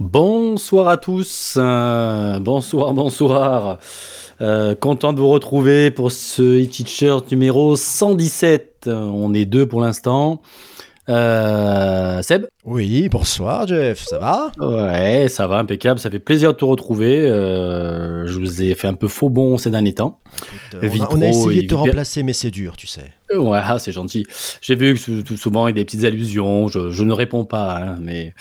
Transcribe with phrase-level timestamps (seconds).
[0.00, 1.54] Bonsoir à tous.
[1.56, 3.78] euh, bonsoir, bonsoir.
[4.40, 8.84] Euh, content de vous retrouver pour ce e-teacher numéro 117.
[8.86, 10.40] Euh, On est deux pour l'instant.
[11.08, 14.52] Euh, Seb Oui, bonsoir Jeff, ça va?
[14.58, 15.98] Ouais, ça va, impeccable.
[15.98, 17.20] Ça fait plaisir de te retrouver.
[17.28, 20.20] Euh, je vous ai fait un peu faux bon ces derniers temps.
[20.82, 23.12] Écoute, on, a, on essayé de te remplacer, mais c'est dur, tu sais.
[23.32, 24.26] Euh, Ouais, ah, c'est gentil.
[24.60, 26.68] J'ai vu que tout souvent il y a des petites allusions.
[26.68, 28.34] Je, je ne réponds pas, hein, mais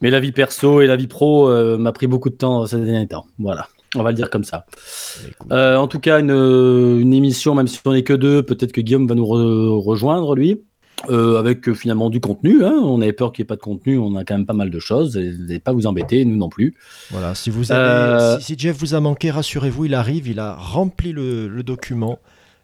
[0.00, 2.76] mais la vie perso et la vie pro euh, m'a pris beaucoup de temps ces
[2.78, 3.26] derniers temps.
[3.38, 4.66] Voilà, on va le dire comme ça.
[5.50, 6.30] Euh, en tout cas, une,
[7.00, 10.34] une émission, même si on n'est que deux, peut-être que Guillaume va nous re- rejoindre
[10.36, 10.62] lui.
[11.10, 12.64] Euh, avec euh, finalement du contenu.
[12.64, 12.74] hein.
[12.82, 13.98] On avait peur qu'il n'y ait pas de contenu.
[13.98, 15.16] On a quand même pas mal de choses.
[15.16, 16.74] n'allez pas vous embêter, nous non plus.
[17.10, 20.38] Voilà, si, vous avez, Euh, si, si Jeff vous a manqué, rassurez-vous, il arrive, il
[20.40, 22.18] a rempli le, le document.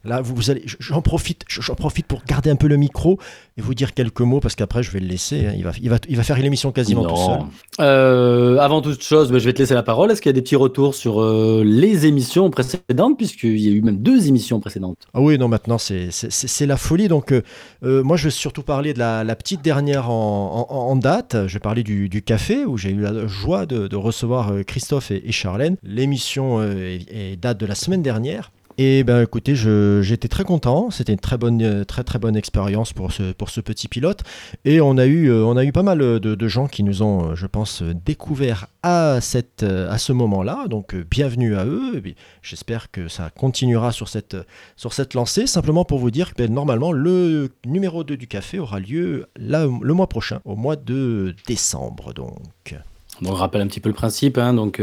[0.05, 3.19] Là, vous, vous allez, j'en profite, j'en profite pour garder un peu le micro
[3.57, 5.47] et vous dire quelques mots parce qu'après je vais le laisser.
[5.47, 5.53] hein.
[5.57, 7.41] Il va, il va, il va faire l'émission quasiment tout seul.
[7.81, 10.11] Euh, avant toute chose, bah, je vais te laisser la parole.
[10.11, 13.73] Est-ce qu'il y a des petits retours sur euh, les émissions précédentes, puisqu'il y a
[13.73, 17.09] eu même deux émissions précédentes Ah oui, non, maintenant c'est c'est- c'est- c'est la folie.
[17.09, 20.97] Donc, euh, moi, je vais surtout parler de la, la petite dernière en, en- en
[20.97, 21.37] date.
[21.47, 25.11] Je vais parler du, du café où j'ai eu la joie de, de recevoir Christophe
[25.11, 25.77] et, et Charlène.
[25.83, 28.53] L'émission est- est- date de la semaine dernière.
[28.81, 30.91] Et ben écoutez, j'étais très content.
[30.91, 34.23] C'était une très bonne, euh, très très bonne expérience pour ce, pour ce petit pilote.
[34.65, 37.31] Et on a eu, euh, on a eu pas mal de, gens qui nous ont,
[37.31, 40.67] euh, je pense, découvert à, cette, à ce moment-là.
[40.69, 42.01] Donc bienvenue à eux.
[42.41, 44.37] J'espère que ça continuera sur cette,
[44.77, 48.61] sur cette lancée, simplement pour vous dire que ben, normalement le numéro 2 du café
[48.61, 52.77] aura lieu là, le mois prochain, au mois de décembre donc.
[53.21, 54.39] Je rappelle un petit peu le principe.
[54.39, 54.81] hein, donc,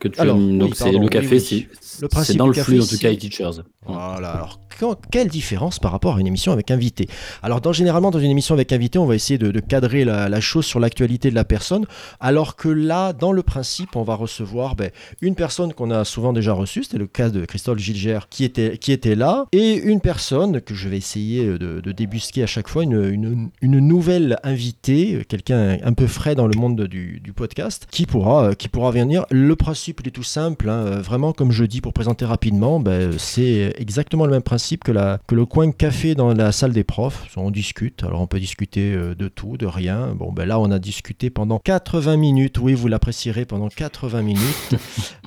[0.00, 1.68] que tu Alors, donc oui, c'est le oui, café, oui.
[2.10, 3.62] principe c'est dans le café, flux, en tout cas, e-teachers.
[3.86, 7.06] Voilà, alors quand- quelle différence par rapport à une émission avec invité?
[7.42, 10.28] Alors dans, généralement dans une émission avec invité, on va essayer de, de cadrer la,
[10.28, 11.86] la chose sur l'actualité de la personne,
[12.20, 14.90] alors que là, dans le principe, on va recevoir ben,
[15.20, 18.78] une personne qu'on a souvent déjà reçue, c'était le cas de Christophe Gilger qui était,
[18.78, 22.68] qui était là, et une personne que je vais essayer de, de débusquer à chaque
[22.68, 27.32] fois, une, une- une nouvelle invitée, quelqu'un un peu frais dans le monde du, du
[27.32, 29.24] podcast, qui pourra, qui pourra venir.
[29.30, 33.12] Le principe il est tout simple, hein, vraiment comme je dis pour présenter rapidement, ben,
[33.18, 36.84] c'est exactement le même principe que, la, que le coin café dans la salle des
[36.84, 37.26] profs.
[37.36, 40.14] On discute, alors on peut discuter euh, de tout, de rien.
[40.14, 44.40] Bon, ben là on a discuté pendant 80 minutes, oui vous l'apprécierez pendant 80 minutes.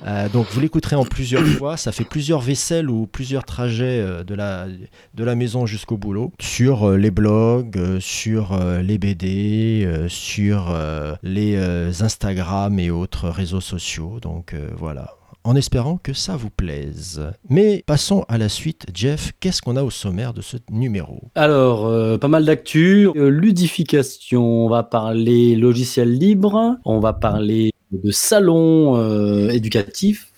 [0.06, 4.22] Euh, donc vous l'écouterez en plusieurs fois, ça fait plusieurs vaisselles ou plusieurs trajets euh,
[4.22, 8.98] de, la, de la maison jusqu'au boulot, sur euh, les blogs, euh, sur euh, les
[8.98, 14.18] BD, euh, sur euh, les euh, Instagram et autres réseaux sociaux.
[14.20, 15.10] Donc voilà.
[15.46, 17.22] En espérant que ça vous plaise.
[17.50, 18.86] Mais passons à la suite.
[18.94, 21.20] Jeff, qu'est-ce qu'on a au sommaire de ce numéro?
[21.34, 23.10] Alors, euh, pas mal d'actu.
[23.14, 30.32] Euh, ludification, on va parler logiciel libre, on va parler de salon euh, éducatif,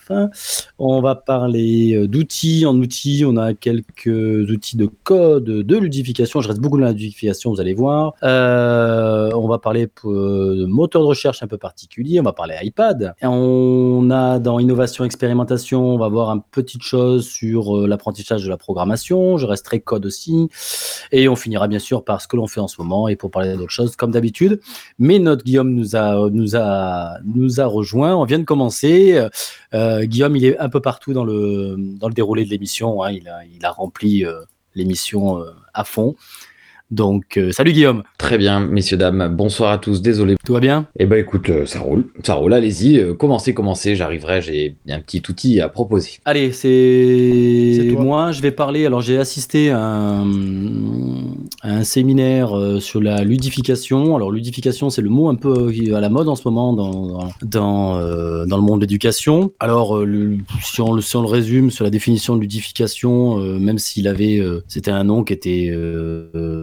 [0.78, 2.66] on va parler euh, d'outils.
[2.66, 4.06] En outils, on a quelques
[4.50, 6.40] outils de code, de ludification.
[6.40, 8.14] Je reste beaucoup dans la ludification, vous allez voir.
[8.22, 12.56] Euh, on va parler euh, de moteur de recherche un peu particulier, on va parler
[12.62, 13.14] iPad.
[13.20, 18.48] Et on a dans innovation expérimentation, on va voir une petite chose sur l'apprentissage de
[18.48, 19.38] la programmation.
[19.38, 20.48] Je resterai code aussi.
[21.12, 23.30] Et on finira bien sûr par ce que l'on fait en ce moment et pour
[23.30, 24.60] parler d'autres choses comme d'habitude.
[24.98, 28.14] Mais notre Guillaume nous a, nous a, nous a rejoint.
[28.14, 29.26] On vient de commencer.
[30.04, 33.02] Guillaume, il est un peu partout dans le, dans le déroulé de l'émission.
[33.02, 33.10] hein.
[33.12, 34.40] Il, a, il a rempli euh,
[34.74, 36.14] l'émission euh, à fond.
[36.92, 38.04] Donc, euh, salut Guillaume.
[38.16, 39.34] Très bien, messieurs, dames.
[39.34, 40.00] Bonsoir à tous.
[40.02, 40.36] Désolé.
[40.44, 40.86] Tout va bien?
[40.96, 42.04] Eh ben, écoute, euh, ça roule.
[42.24, 42.52] Ça roule.
[42.54, 43.00] Allez-y.
[43.00, 43.96] euh, commencez, commencez.
[43.96, 44.40] J'arriverai.
[44.40, 46.20] J'ai un petit outil à proposer.
[46.24, 48.30] Allez, C'est moi.
[48.30, 48.86] Je vais parler.
[48.86, 50.24] Alors, j'ai assisté à un, à
[51.66, 54.16] un séminaire euh, sur la ludification.
[54.16, 57.06] Alors, ludification, c'est le mot un peu est à la mode en ce moment dans,
[57.06, 59.52] dans, dans, euh, le monde de l'éducation.
[59.58, 63.78] Alors, euh, si, on, si on le résume sur la définition de ludification, euh, même
[63.78, 66.56] s'il avait, euh, c'était un nom qui était euh, euh,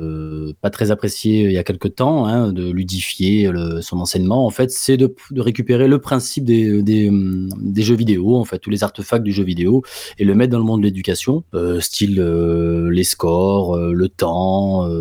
[0.43, 3.49] euh, pas très apprécié il y a quelque temps, hein, de ludifier
[3.81, 8.45] son enseignement, en fait, c'est de, récupérer le principe des, des, des, jeux vidéo, en
[8.45, 9.83] fait, tous les artefacts du jeu vidéo,
[10.17, 14.09] et le mettre dans le monde de l'éducation, euh, style euh, les scores, euh, le
[14.09, 14.92] temps, euh,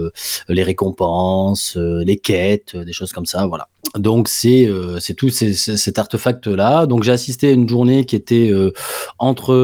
[0.49, 3.69] les récompenses, les quêtes, des choses comme ça, voilà.
[3.97, 4.71] Donc c'est
[5.01, 6.87] c'est tout cet artefact là.
[6.87, 8.53] Donc j'ai assisté à une journée qui était
[9.19, 9.55] entre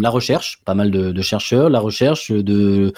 [0.00, 2.92] la recherche, pas mal de, de, chercheurs, la recherche de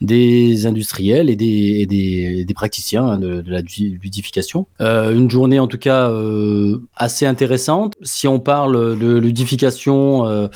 [0.00, 4.66] des industriels et des, et des, des, praticiens hein, de, de la ludification.
[4.80, 7.94] Euh, une journée en tout cas euh, assez intéressante.
[8.02, 10.48] Si on parle de ludification, euh,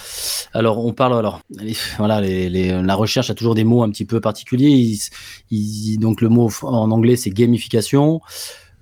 [0.53, 1.41] alors on parle alors
[1.99, 4.71] voilà les, les, la recherche a toujours des mots un petit peu particuliers.
[4.71, 4.99] Ils,
[5.51, 8.21] ils, donc le mot en anglais c'est gamification.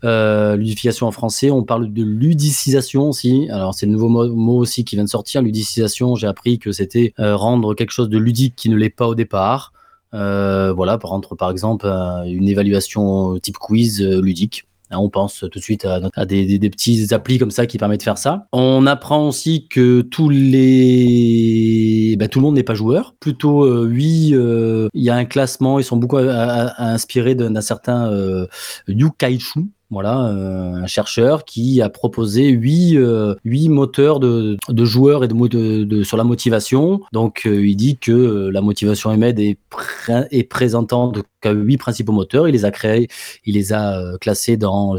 [0.05, 3.49] Euh, ludification en français, on parle de ludicisation aussi.
[3.51, 5.43] Alors c'est le nouveau mot, aussi qui vient de sortir.
[5.43, 9.07] Ludicisation, j'ai appris que c'était euh, rendre quelque chose de ludique qui ne l'est pas
[9.07, 9.73] au départ.
[10.13, 11.87] Euh, voilà, par par exemple
[12.27, 14.67] une évaluation type quiz ludique.
[14.93, 18.01] Hein, on pense tout de suite à, des, des, petits applis comme ça qui permettent
[18.01, 18.49] de faire ça.
[18.53, 23.15] On apprend aussi que tous les, bah, tout le monde n'est pas joueur.
[23.21, 25.79] Plutôt, oui, il y a un classement.
[25.79, 28.47] Ils sont beaucoup inspirés d'un certain euh,
[28.89, 34.85] Yu Kaichu, voilà, euh, un chercheur qui a proposé huit, euh, huit moteurs de, de,
[34.85, 37.01] joueurs et de, de, de, sur la motivation.
[37.13, 42.13] Donc, euh, il dit que la motivation EMED est, pré est présentant de huit principaux
[42.13, 42.47] moteurs.
[42.47, 43.09] Il les a créés,
[43.45, 44.97] il les a classés dans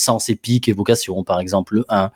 [0.00, 2.10] sens épique et vocation, par exemple le 1,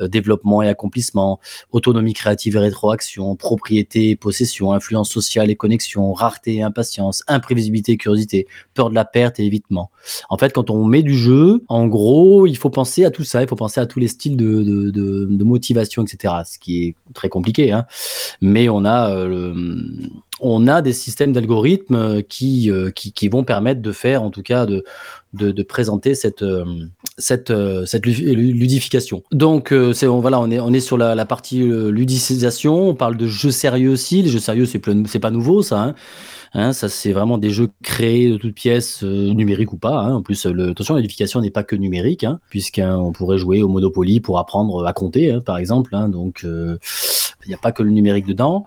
[0.00, 1.40] euh, développement et accomplissement,
[1.72, 7.92] autonomie créative et rétroaction, propriété et possession, influence sociale et connexion, rareté et impatience, imprévisibilité
[7.92, 9.90] et curiosité, peur de la perte et évitement.
[10.28, 13.42] En fait, quand on met du jeu, en gros, il faut penser à tout ça,
[13.42, 16.34] il faut penser à tous les styles de, de, motivation, etc.
[16.46, 17.86] Ce qui est très compliqué, hein.
[18.40, 19.54] mais on a euh,
[20.44, 24.66] on a des systèmes d'algorithmes qui, euh, qui, vont permettre de faire, en tout cas,
[24.66, 24.82] de,
[25.62, 26.64] présenter cette, euh,
[27.50, 29.22] euh, ludification.
[29.32, 32.90] Donc, c'est voilà, on est, on est sur la, la, partie ludicisation.
[32.90, 34.20] On parle de jeux sérieux aussi.
[34.22, 35.82] Les jeux sérieux, c'est c'est pas nouveau, ça.
[35.82, 35.94] Hein.
[36.56, 39.98] Hein, ça, c'est vraiment des jeux créés de toutes pièces, euh, numériques ou pas.
[39.98, 40.14] Hein.
[40.14, 44.38] En plus, attention, l'édification n'est pas que numérique, hein, puisqu'on pourrait jouer au Monopoly pour
[44.38, 45.90] apprendre à compter, par exemple.
[46.08, 46.78] Donc, il euh,
[47.48, 48.64] n'y a pas que le numérique dedans.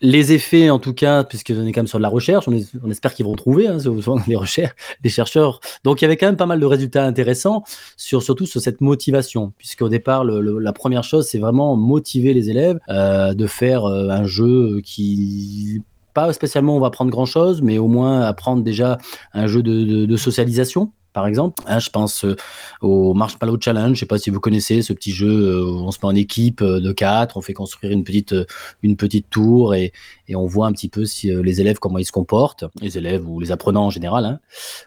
[0.00, 2.90] Les effets, en tout cas, puisque on est quand même sur de la recherche, on,
[2.90, 3.78] espère qu'ils vont trouver hein,
[4.26, 4.74] les recherches,
[5.04, 5.60] les chercheurs.
[5.84, 7.62] Donc, il y avait quand même pas mal de résultats intéressants,
[7.96, 12.34] sur, surtout sur cette motivation, puisqu'au départ, le, le, la première chose, c'est vraiment motiver
[12.34, 15.82] les élèves euh, de faire euh, un jeu qui
[16.32, 18.98] spécialement on va apprendre grand chose, mais au moins apprendre déjà
[19.32, 21.62] un jeu de, de, socialisation par exemple.
[21.66, 22.36] Hein, je pense euh,
[22.80, 23.94] au Marshmallow Challenge.
[23.94, 26.60] Je sais pas si vous connaissez ce petit jeu euh, on se met en équipe
[26.60, 28.34] euh, de quatre, on fait construire une petite
[28.82, 29.92] une petite tour et,
[30.28, 33.28] et on voit un petit peu si les élèves comment ils se comportent, les élèves
[33.28, 34.24] ou les apprenants en général.
[34.24, 34.40] Hein.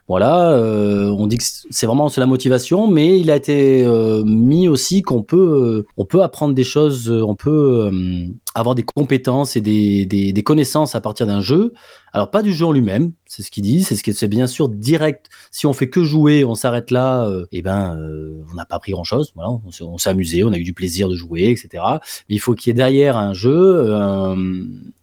[0.07, 4.67] Voilà, euh, on dit que c'est vraiment la motivation, mais il a été euh, mis
[4.67, 9.61] aussi qu'on peut on peut apprendre des choses, on peut euh, avoir des compétences et
[9.61, 11.73] des, des, connaissances à partir d'un jeu.
[12.13, 14.47] Alors pas du jeu en lui-même, c'est ce qu'il dit, c'est ce que c'est bien
[14.47, 15.29] sûr direct.
[15.51, 18.75] Si on fait que jouer, on s'arrête là, euh, et ben euh, on n'a pas
[18.75, 19.31] appris grand-chose.
[19.35, 19.51] Voilà,
[19.81, 21.83] on s'est amusé, on a eu du plaisir de jouer, etc.
[22.27, 24.35] Mais il faut qu'il y ait derrière un jeu un,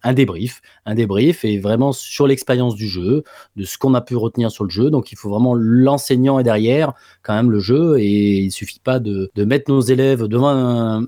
[0.03, 0.13] un
[0.85, 3.23] un débrief et vraiment sur l'expérience du jeu,
[3.55, 4.89] de ce qu'on a pu retenir sur le jeu.
[4.89, 6.93] Donc il faut vraiment l'enseignant est derrière
[7.23, 10.49] quand même le jeu et il suffit pas de, mettre nos élèves devant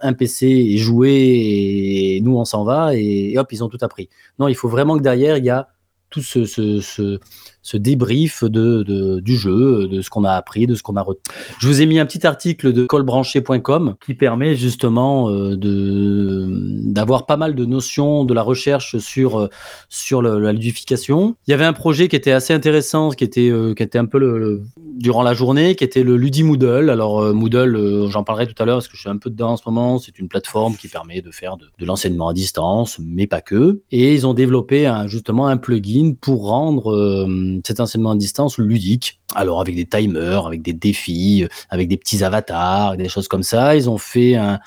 [0.02, 4.10] un, PC et jouer et nous on s'en va et, hop ils ont tout appris.
[4.40, 5.70] Non, il faut vraiment que derrière il y a
[6.10, 7.20] tout ce,
[7.62, 11.22] ce débrief de, du jeu, de ce qu'on a appris, de ce qu'on a retenu.
[11.60, 17.38] Je vous ai mis un petit article de colbranché.com qui permet justement euh, d'avoir pas
[17.38, 19.48] mal de notions de la recherche sur euh,
[19.90, 21.36] sur la ludification.
[21.48, 24.06] Il y avait un projet qui était assez intéressant, qui était euh, qui était un
[24.06, 24.62] peu
[24.98, 26.90] durant la journée, qui était le Ludi Moodle.
[26.90, 29.58] Alors Moodle, j'en parlerai tout à l'heure parce que je suis un peu dedans en
[29.58, 30.00] ce moment.
[30.00, 33.82] C'est une plateforme qui permet de faire de, l'enseignement à distance, mais pas que.
[33.92, 37.28] Et ils ont développé justement un plugin pour rendre
[37.66, 39.20] cet enseignement à distance ludique.
[39.36, 43.76] Alors avec des timers, avec des défis, avec des petits avatars, des choses comme ça.
[43.76, 44.60] Ils ont fait un,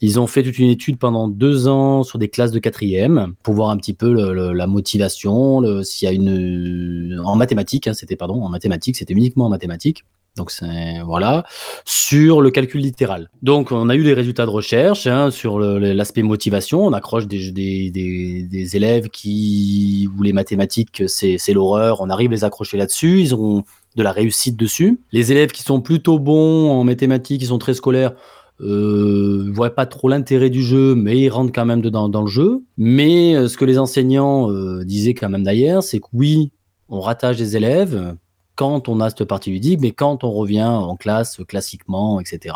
[0.00, 3.54] ils ont fait toute une étude pendant deux ans sur des classes de quatrième pour
[3.54, 4.12] voir un petit peu
[4.52, 9.46] la motivation, s'il y a une en mathématiques, hein, c'était pardon en mathématiques, c'était uniquement
[9.46, 10.04] en mathématiques.
[10.36, 11.44] Donc c'est voilà
[11.84, 13.30] sur le calcul littéral.
[13.42, 16.84] Donc on a eu des résultats de recherche hein, sur l'aspect motivation.
[16.84, 22.00] On accroche des, des, élèves qui ou les mathématiques c'est l'horreur.
[22.00, 23.20] On arrive à les accrocher là-dessus.
[23.20, 23.64] Ils ont
[23.96, 25.00] de la réussite dessus.
[25.12, 28.12] Les élèves qui sont plutôt bons en mathématiques, qui sont très scolaires,
[28.60, 32.28] euh, voient pas trop l'intérêt du jeu, mais ils rentrent quand même dedans dans le
[32.28, 32.62] jeu.
[32.76, 36.52] Mais euh, ce que les enseignants euh, disaient quand même d'ailleurs, c'est que oui,
[36.88, 38.14] on rattache des élèves
[38.56, 42.54] quand on a cette partie ludique, mais quand on revient en classe classiquement, etc.,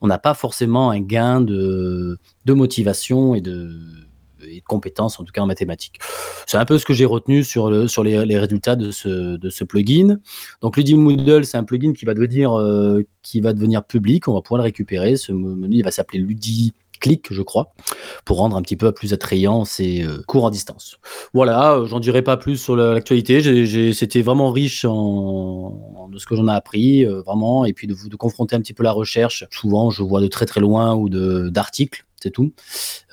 [0.00, 3.72] on n'a pas forcément un gain de, motivation et de,
[4.66, 5.98] compétences, en tout cas en mathématiques.
[6.46, 10.18] C'est un peu ce que j'ai retenu sur, le, sur les, résultats de ce, plugin.
[10.62, 14.28] Donc, Ludi Moodle, c'est un plugin qui va, devenir, euh, qui va devenir public.
[14.28, 15.16] On va pouvoir le récupérer.
[15.16, 17.72] Ce menu il va s'appeler Ludi clic, je crois,
[18.24, 20.98] pour rendre un petit peu plus attrayant ces euh, cours en distance.
[21.34, 23.92] Voilà, euh, j'en dirai pas plus sur l'actualité.
[23.92, 27.94] C'était vraiment riche en, de ce que j'en ai appris, euh, vraiment, et puis de,
[28.08, 29.44] de confronter un petit peu la recherche.
[29.50, 32.52] Souvent, je vois de très très loin ou d'articles c'est tout.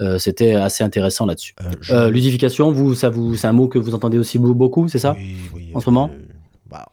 [0.01, 1.53] Euh, C'était assez intéressant là-dessus.
[1.61, 1.93] Euh, je...
[1.93, 5.15] euh, ludification, vous, ça vous, c'est un mot que vous entendez aussi beaucoup, c'est ça?
[5.17, 6.09] Oui, oui, En ce moment?
[6.73, 6.87] Bah,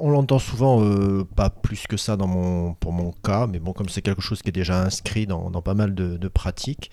[0.00, 3.72] On l'entend souvent, euh, pas plus que ça dans mon, pour mon cas, mais bon,
[3.72, 6.92] comme c'est quelque chose qui est déjà inscrit dans, pas mal de, pratiques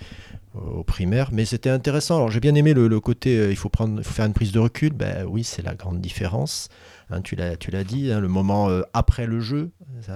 [0.55, 2.15] euh, au primaire, mais c'était intéressant.
[2.15, 4.93] Alors j'ai bien aimé le, côté, euh, il faut prendre, faire une prise de recul.
[4.93, 6.69] Ben oui, c'est la grande différence.
[7.11, 9.69] Hein, tu l'as dit, hein, le moment après le jeu,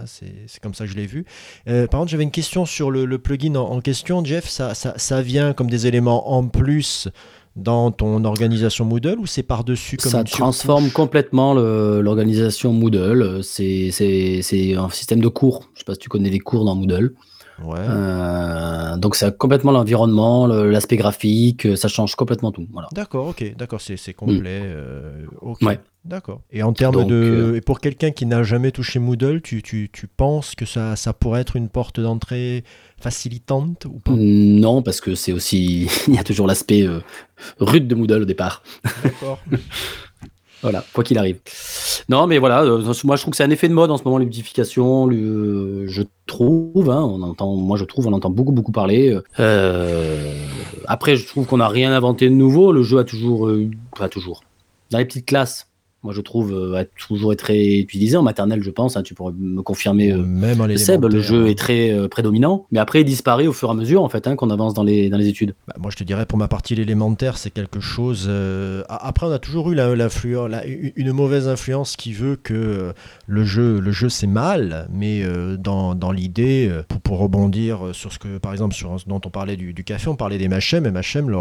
[0.08, 1.26] c'est comme ça que je l'ai vu.
[1.66, 4.48] Par contre, j'avais une question sur le, plugin en, question, Jeff.
[4.48, 7.10] Ça, ça, ça, vient comme des éléments en plus
[7.58, 13.42] dans ton organisation Moodle ou c'est par-dessus Ça transforme complètement l'organisation Moodle.
[13.44, 13.92] C'est
[14.78, 15.64] un système de cours.
[15.74, 17.14] Je ne sais pas si tu connais les cours dans Moodle.
[17.64, 17.80] Ouais.
[17.80, 22.68] Euh, donc c'est complètement l'environnement, l'aspect graphique, ça change complètement tout.
[22.72, 22.88] Voilà.
[22.92, 24.60] D'accord, ok, d'accord, c'est complet.
[24.60, 24.66] Mm.
[24.66, 25.66] Euh, okay.
[25.66, 25.80] Ouais.
[26.08, 26.42] D'accord.
[26.52, 29.62] Et en termes Donc, de, euh, et pour quelqu'un qui n'a jamais touché Moodle, tu,
[29.62, 32.64] tu, tu penses que ça, ça pourrait être une porte d'entrée
[32.98, 34.14] facilitante ou pas?
[34.16, 37.02] Non, parce que c'est aussi, il y a toujours l'aspect euh,
[37.60, 38.64] rude de Moodle au départ.
[39.04, 39.40] D'accord.
[40.64, 41.38] Voilà, quoi qu'il arrive.
[42.10, 44.04] Non, mais voilà, euh, moi je trouve que c'est un effet de mode en ce
[44.04, 44.18] moment.
[44.18, 44.28] Le,
[45.88, 49.16] je trouve, hein, on entend, moi je trouve, on entend beaucoup, beaucoup parler.
[49.40, 50.34] Euh,
[50.88, 52.72] après, je trouve qu'on n'a rien inventé de nouveau.
[52.72, 53.48] Le jeu a toujours,
[53.96, 54.42] pas toujours.
[54.90, 55.68] Dans les petites classes,
[56.04, 58.96] moi je trouve euh, a toujours été utilisé en maternelle, je pense.
[58.98, 62.66] Hein, tu pourrais me confirmer, euh, Même en Seb, le jeu est très euh, prédominant,
[62.72, 64.84] mais après il disparaît au fur et à mesure en fait hein, qu'on avance dans
[64.84, 65.56] les, dans les études.
[65.68, 68.26] Bah, moi, je te dirais, pour ma partie, l'élémentaire, c'est quelque chose.
[68.30, 72.94] euh, a- Après, on a toujours eu la- la- une mauvaise influence qui veut que
[73.26, 75.24] le jeu, le jeu, c'est mal, mais
[75.58, 79.30] dans, dans l'idée, pour, pour rebondir sur ce que, par exemple, sur ce dont on
[79.30, 80.88] parlait du, du café, on parlait des MHM.
[80.90, 81.36] MHM,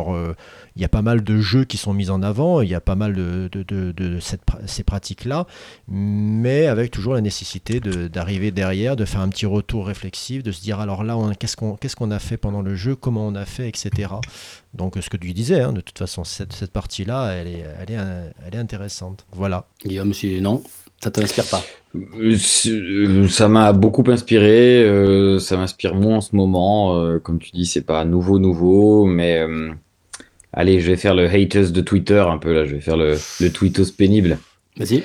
[0.77, 2.81] il y a pas mal de jeux qui sont mis en avant, il y a
[2.81, 5.47] pas mal de, de, de- de cette ces pratiques-là,
[5.89, 10.53] mais avec toujours la nécessité de- d'arriver derrière, de faire un petit retour réflexif, de
[10.53, 13.35] se dire alors là, qu'est-ce qu'on qu'est-ce qu'on a fait pendant le jeu, comment on
[13.35, 14.13] a fait, etc.
[14.75, 17.91] Donc ce que tu disais, hein, de toute façon, cette, cette partie-là, elle est, elle,
[17.95, 17.99] est,
[18.47, 19.27] elle est intéressante.
[19.33, 19.67] Voilà.
[19.85, 20.63] Guillaume, si non,
[21.03, 21.63] ça t'inspire pas?
[21.95, 22.37] Euh,
[22.67, 27.01] euh, Ça m'a beaucoup inspiré, euh, ça m'inspire moins en ce moment.
[27.01, 29.71] euh, comme tu dis, c'est pas nouveau, nouveau, mais euh,
[30.57, 33.17] allez, je vais faire le haters de Twitter un peu là, je vais faire le,
[33.41, 34.39] le tweetos pénible.
[34.79, 35.05] Vas-y.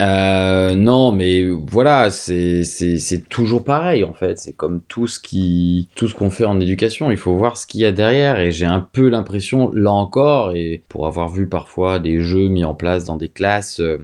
[0.00, 2.64] Euh, non, mais voilà, c'est
[3.28, 4.38] toujours pareil en fait.
[4.38, 7.10] C'est comme tout ce qui tout ce qu'on fait en éducation.
[7.10, 8.40] Il faut voir ce qu'il y a derrière.
[8.40, 12.64] Et j'ai un peu l'impression, là encore, et pour avoir vu parfois des jeux mis
[12.64, 13.98] en place dans des classes euh,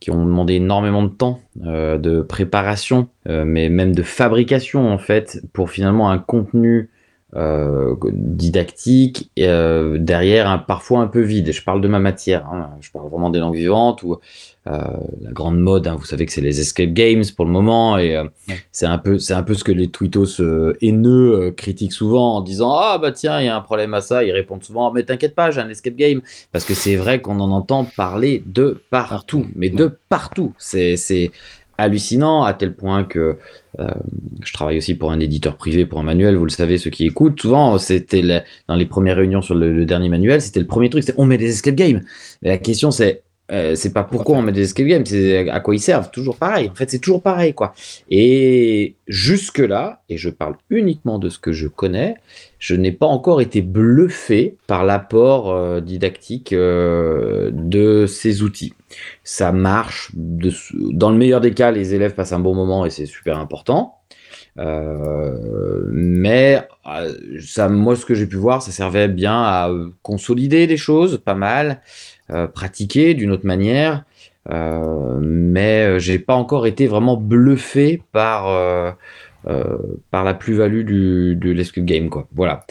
[0.00, 5.42] qui ont demandé énormément de temps, euh, de préparation, mais même de fabrication en fait,
[5.52, 6.90] pour finalement un contenu
[7.36, 11.48] euh, didactique euh, derrière un, parfois un peu vide.
[11.48, 12.46] Et je parle de ma matière.
[12.46, 12.70] hein.
[12.80, 14.16] Je parle vraiment des langues vivantes ou
[14.66, 14.80] euh,
[15.22, 18.22] la grande mode, hein, vous savez que c'est les escape games pour le moment, et
[18.70, 22.40] c'est un peu, c'est un peu ce que les tweetos euh, haineux critiquent souvent en
[22.42, 25.04] disant ah bah tiens il y a un problème à ça, ils répondent souvent mais
[25.04, 26.20] t'inquiète pas j'ai un escape game
[26.52, 31.30] parce que c'est vrai qu'on en entend parler de partout, mais de partout, c'est c'est
[31.78, 33.38] hallucinant à tel point que
[33.78, 33.88] euh,
[34.42, 37.06] je travaille aussi pour un éditeur privé pour un manuel, vous le savez ceux qui
[37.06, 38.22] écoutent souvent c'était
[38.66, 41.38] dans les premières réunions sur le, dernier manuel c'était le premier truc, c'était on met
[41.38, 42.02] des escape games.
[42.42, 45.60] Mais la question c'est euh, c'est pas pourquoi on met des escape games, c'est à
[45.60, 46.10] quoi ils servent.
[46.10, 46.68] Toujours pareil.
[46.68, 47.74] En fait, c'est toujours pareil, quoi.
[48.10, 52.16] Et jusque-là, et je parle uniquement de ce que je connais,
[52.58, 58.74] je n'ai pas encore été bluffé par l'apport euh, didactique euh, de ces outils.
[59.22, 60.10] Ça marche.
[60.14, 63.94] Dans le meilleur des cas, les élèves passent un bon moment et c'est super important.
[64.58, 66.66] Euh, mais
[67.68, 69.70] moi, ce que j'ai pu voir, ça servait bien à
[70.02, 71.80] consolider des choses, pas mal,
[72.54, 74.04] pratiquer d'une autre manière.
[74.50, 78.96] Mais j'ai pas encore été vraiment bluffé par
[79.46, 79.78] euh,
[80.10, 82.26] par la plus-value du, de l'escape game, quoi.
[82.34, 82.66] Voilà.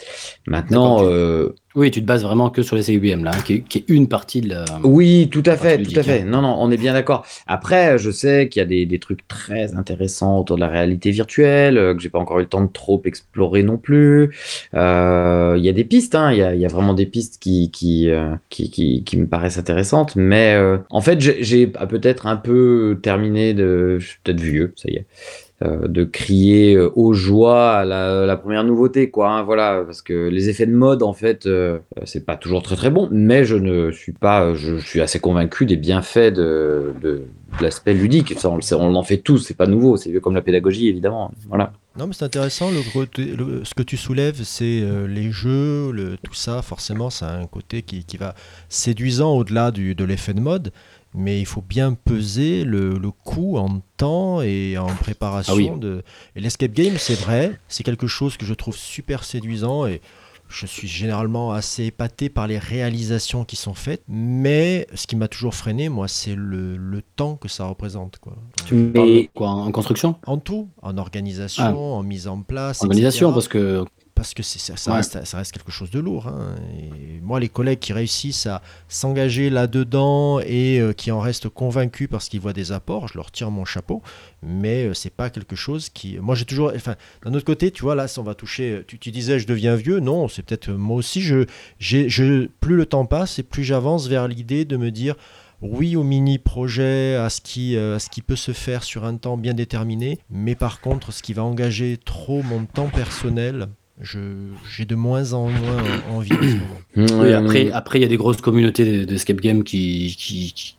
[0.46, 3.60] Maintenant, euh, Oui, tu te bases vraiment que sur les CUBM là, hein, qui, est,
[3.60, 4.64] qui est une partie de la.
[4.84, 6.22] Oui, tout à fait, tout à fait.
[6.22, 6.26] hein.
[6.26, 7.24] Non, non, on est bien d'accord.
[7.46, 11.10] Après, je sais qu'il y a des, des trucs très intéressants autour de la réalité
[11.10, 14.34] virtuelle, euh, que j'ai pas encore eu le temps de trop explorer non plus.
[14.74, 17.40] Il y a des pistes, hein, il y a, il y a vraiment des pistes
[17.40, 18.08] qui, qui,
[18.50, 20.56] qui, qui, qui me paraissent intéressantes, mais
[20.90, 23.98] en fait, j'ai peut-être un peu terminé de...
[23.98, 25.06] Je suis peut-être vieux, ça y est.
[25.60, 29.30] euh, de crier euh, aux joies à la, la première nouveauté, quoi.
[29.30, 32.62] hein, voilà, parce que les effets de mode, en fait, euh, euh, c'est pas toujours
[32.62, 36.32] très très bon, mais je ne suis pas, euh, je, suis assez convaincu des bienfaits
[36.32, 37.22] de, de,
[37.60, 38.38] l'aspect ludique.
[38.38, 41.32] Ça, on, on en fait tous, c'est pas nouveau, c'est vieux comme la pédagogie, évidemment.
[41.48, 41.72] Voilà.
[41.98, 42.70] Non, mais c'est intéressant.
[42.70, 46.62] Le, ce que tu soulèves, c'est euh, les jeux, le, tout ça.
[46.62, 48.36] Forcément, ça a un côté qui, qui va
[48.68, 50.70] séduisant au-delà de l'effet de mode.
[51.20, 55.52] Mais il faut bien peser le, le coût en temps et en préparation.
[55.52, 55.70] Ah oui.
[55.76, 56.02] de...
[56.36, 60.00] Et l'escape game, c'est vrai, c'est quelque chose que je trouve super séduisant et
[60.48, 64.02] je suis généralement assez épaté par les réalisations qui sont faites.
[64.08, 68.18] Mais ce qui m'a toujours freiné, moi, c'est le, le temps que ça représente.
[68.18, 68.34] Quoi.
[68.64, 70.14] Tu me parles de quoi en construction?
[70.26, 71.74] En tout, en organisation, Ah.
[71.74, 72.82] en mise en place.
[72.82, 73.34] Organisation, etc.
[73.34, 73.84] parce que
[74.18, 74.96] parce que ça, ça Ouais.
[74.96, 76.26] reste, ça reste quelque chose de lourd.
[76.26, 76.56] hein.
[76.76, 82.08] Et moi, les collègues qui réussissent à s'engager là-dedans et euh, qui en restent convaincus
[82.10, 84.02] parce qu'ils voient des apports, je leur tire mon chapeau.
[84.42, 86.18] Mais euh, c'est pas quelque chose qui.
[86.18, 86.72] Moi, j'ai toujours.
[86.74, 88.82] Enfin, d'un autre côté, tu vois, là, si on va toucher.
[88.88, 90.00] Tu, tu disais, je deviens vieux.
[90.00, 91.20] Non, c'est peut-être euh, moi aussi.
[91.20, 91.46] Je,
[91.78, 95.14] j'ai, je, plus le temps passe et plus j'avance vers l'idée de me dire.
[95.60, 99.04] Oui au mini projet, à ce, qui, euh, à ce qui peut se faire sur
[99.04, 103.66] un temps bien déterminé, mais par contre, ce qui va engager trop mon temps personnel,
[104.00, 108.16] j'ai de moins en moins envie en oui, Euh, après, après il y a des
[108.16, 110.14] grosses communautés de- d'escape game qui,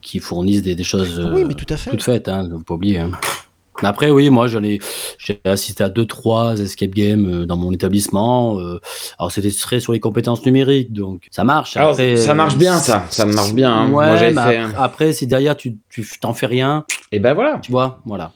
[0.00, 1.90] qui, fournissent des, des choses oui, euh, mais tout à fait.
[1.90, 2.98] toutes faites, hein, faut pas oublier.
[2.98, 3.10] hein.
[3.82, 4.78] Après, oui, moi, j'en ai,
[5.18, 8.58] j'ai assisté à deux, trois escape games euh, dans mon établissement.
[8.60, 8.78] euh,
[9.18, 11.78] alors, c'était très sur les compétences numériques, donc ça marche.
[11.78, 13.06] Alors, Après, ça marche bien, euh, ça.
[13.10, 13.72] Ça marche bien.
[13.72, 13.84] hein.
[13.90, 14.56] Ouais, Moi, mais fait.
[14.58, 17.58] après, après, si derrière tu, tu t'en fais rien, Et ben voilà.
[17.62, 18.32] tu vois, voilà.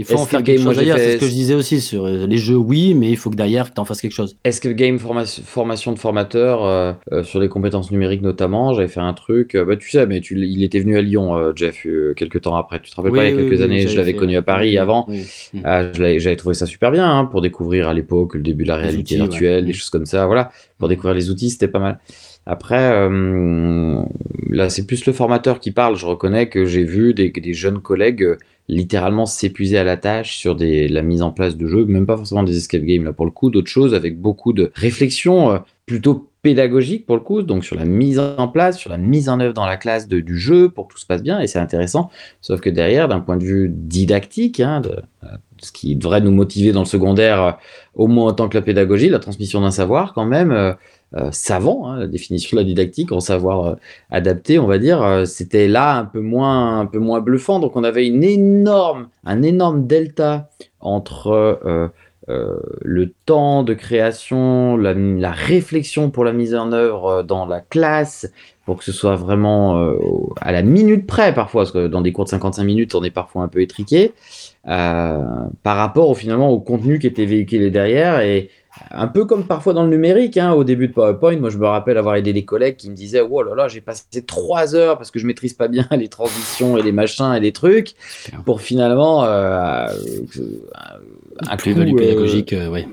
[0.00, 0.96] Il faut en faire game, quelque chose derrière.
[0.96, 3.36] C'est ce que je disais aussi sur euh, les jeux, oui, mais il faut que
[3.36, 4.38] derrière, tu en fasses quelque chose.
[4.44, 8.72] Escape Game formation, formation de formateur euh, euh, sur les compétences numériques notamment.
[8.72, 11.86] J'avais fait un truc, bah, tu sais, mais tu, il était venu à Lyon, Jeff,
[12.16, 12.80] quelques temps après.
[12.80, 15.06] Tu te rappelles pas, il y a quelques années, je l'avais connu à Paris avant.
[15.52, 15.60] Mm.
[15.64, 18.76] Ah, J'avais trouvé ça super bien hein, pour découvrir à l'époque le début de la
[18.76, 19.66] réalité outils, virtuelle, ouais.
[19.66, 20.24] des choses comme ça.
[20.26, 21.98] Voilà, pour découvrir les outils, c'était pas mal.
[22.46, 24.02] Après, euh,
[24.48, 25.96] là, c'est plus le formateur qui parle.
[25.96, 28.38] Je reconnais que j'ai vu des, jeunes collègues euh,
[28.70, 32.42] littéralement s'épuiser à la tâche sur la mise en place de jeux, même pas forcément
[32.42, 36.30] des escape games là pour le coup, d'autres choses avec beaucoup de réflexion euh, plutôt
[36.42, 39.52] pédagogique pour le coup, donc sur la mise en place, sur la mise en œuvre
[39.52, 42.10] dans la classe du jeu pour que tout se passe bien et c'est intéressant.
[42.40, 45.26] Sauf que derrière, d'un point de vue didactique, hein, de, euh,
[45.58, 47.58] ce qui devrait nous motiver dans le secondaire,
[47.94, 50.76] au moins autant que la pédagogie, la transmission d'un savoir quand même.
[51.16, 53.74] Euh, savant, hein, la définition de la didactique en savoir euh,
[54.12, 57.58] adapté, on va dire, euh, c'était là un peu moins, un peu moins bluffant.
[57.58, 61.90] Donc on avait une énorme, un énorme delta entre
[62.82, 68.30] le temps de création, la, réflexion pour la mise en œuvre dans la classe,
[68.64, 69.94] pour que ce soit vraiment
[70.40, 73.10] à la minute près parfois, parce que dans des cours de 55 minutes, on est
[73.10, 74.12] parfois un peu étriqué,
[74.64, 78.20] par rapport au, finalement au contenu qui était véhiculé derrière.
[78.20, 78.48] Et
[78.90, 81.66] un peu comme parfois dans le numérique, hein, au début de PowerPoint, moi je me
[81.66, 84.96] rappelle avoir aidé des collègues qui me disaient Oh là là, j'ai passé trois heures
[84.96, 87.94] parce que je maîtrise pas bien les transitions et les machins et les trucs,
[88.44, 89.86] pour finalement euh,
[91.48, 92.86] un plus coup, pédagogique, euh, ouais.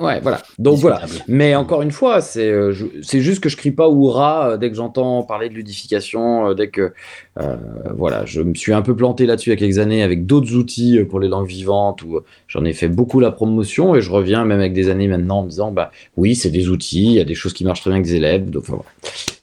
[0.00, 0.40] Ouais, voilà.
[0.58, 1.02] Donc voilà.
[1.26, 4.70] Mais encore une fois, c'est euh, c'est juste que je crie pas hurrah euh, dès
[4.70, 6.92] que j'entends parler de ludification, euh, dès que
[7.40, 7.56] euh,
[7.96, 10.54] voilà, je me suis un peu planté là-dessus il y a quelques années avec d'autres
[10.54, 14.44] outils pour les langues vivantes où j'en ai fait beaucoup la promotion et je reviens
[14.44, 17.20] même avec des années maintenant en me disant bah oui, c'est des outils, il y
[17.20, 18.90] a des choses qui marchent très bien avec des élèves, donc enfin, voilà.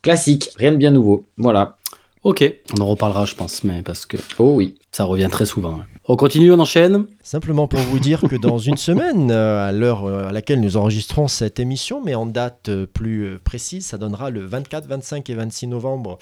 [0.02, 1.26] classique, rien de bien nouveau.
[1.38, 1.78] Voilà.
[2.24, 2.44] Ok,
[2.76, 4.76] on en reparlera, je pense, mais parce que Oh oui.
[4.92, 5.80] ça revient très souvent.
[5.82, 5.86] hein.
[6.08, 7.08] On continue, on enchaîne.
[7.24, 10.78] Simplement pour vous dire que dans une semaine, euh, à l'heure euh, à laquelle nous
[10.78, 15.34] enregistrons cette émission, mais en date euh, plus précise, ça donnera le 24, 25 et
[15.34, 16.20] 26 novembre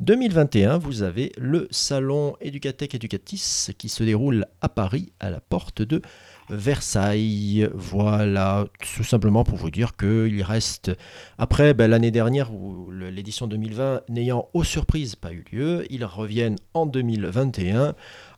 [0.00, 5.82] 2021, vous avez le salon Educatech Educatis qui se déroule à Paris, à la porte
[5.82, 6.00] de
[6.48, 7.68] Versailles.
[7.74, 10.90] Voilà, tout simplement pour vous dire qu'il reste,
[11.36, 16.56] après ben, l'année dernière, où l'édition 2020 n'ayant aux surprises pas eu lieu, ils reviennent
[16.72, 17.94] en 2021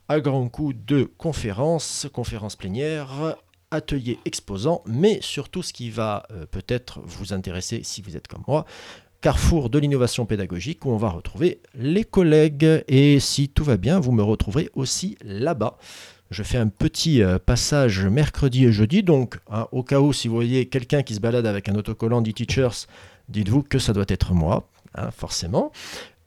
[0.08, 3.36] à grand coup de conférences, conférences plénières,
[3.70, 8.44] ateliers exposants, mais surtout ce qui va euh, peut-être vous intéresser si vous êtes comme
[8.46, 8.64] moi,
[9.22, 12.84] carrefour de l'innovation pédagogique où on va retrouver les collègues.
[12.88, 15.78] Et si tout va bien, vous me retrouverez aussi là-bas.
[16.30, 20.28] Je fais un petit euh, passage mercredi et jeudi, donc hein, au cas où si
[20.28, 22.86] vous voyez quelqu'un qui se balade avec un autocollant d'e-teachers,
[23.28, 25.72] dites-vous que ça doit être moi, hein, forcément.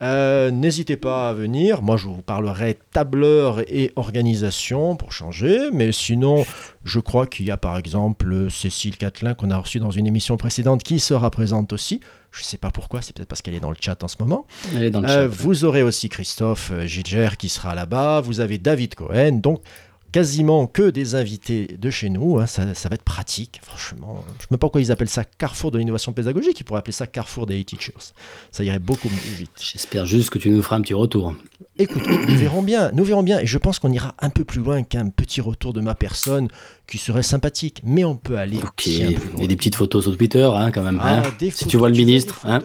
[0.02, 1.82] Euh, n'hésitez pas à venir.
[1.82, 5.70] Moi, je vous parlerai tableur et organisation pour changer.
[5.72, 6.46] Mais sinon,
[6.84, 10.36] je crois qu'il y a par exemple Cécile Catelin qu'on a reçue dans une émission
[10.38, 12.02] précédente qui sera présente aussi.
[12.32, 14.18] Je ne sais pas pourquoi, c'est peut-être parce qu'elle est dans le chat en ce
[14.20, 14.46] moment.
[14.76, 15.28] Elle est dans le Euh, chat.
[15.28, 18.20] vous aurez aussi Christophe euh, Gilger qui sera là-bas.
[18.20, 19.40] Vous avez David Cohen.
[19.42, 19.62] Donc,
[20.16, 22.40] quasiment que des invités de chez nous.
[22.40, 22.46] hein.
[22.46, 24.24] Ça, ça va être pratique, franchement.
[24.28, 26.58] Je ne sais même pas pourquoi ils appellent ça Carrefour de l'innovation pédagogique.
[26.58, 28.14] Ils pourraient appeler ça Carrefour des teachers.
[28.50, 29.50] Ça irait beaucoup plus vite.
[29.60, 31.36] J'espère juste que tu nous feras un petit retour.
[31.78, 34.62] Écoute, nous verrons bien, nous verrons bien, et je pense qu'on ira un peu plus
[34.62, 36.48] loin qu'un petit retour de ma personne
[36.88, 38.86] qui serait sympathique, mais on peut aller Ok.
[38.86, 39.42] bien plus loin.
[39.42, 41.02] Et des petites photos sur Twitter, hein, quand même.
[41.04, 41.50] Ah, hein.
[41.52, 42.62] Si tu vois le ministre, hein.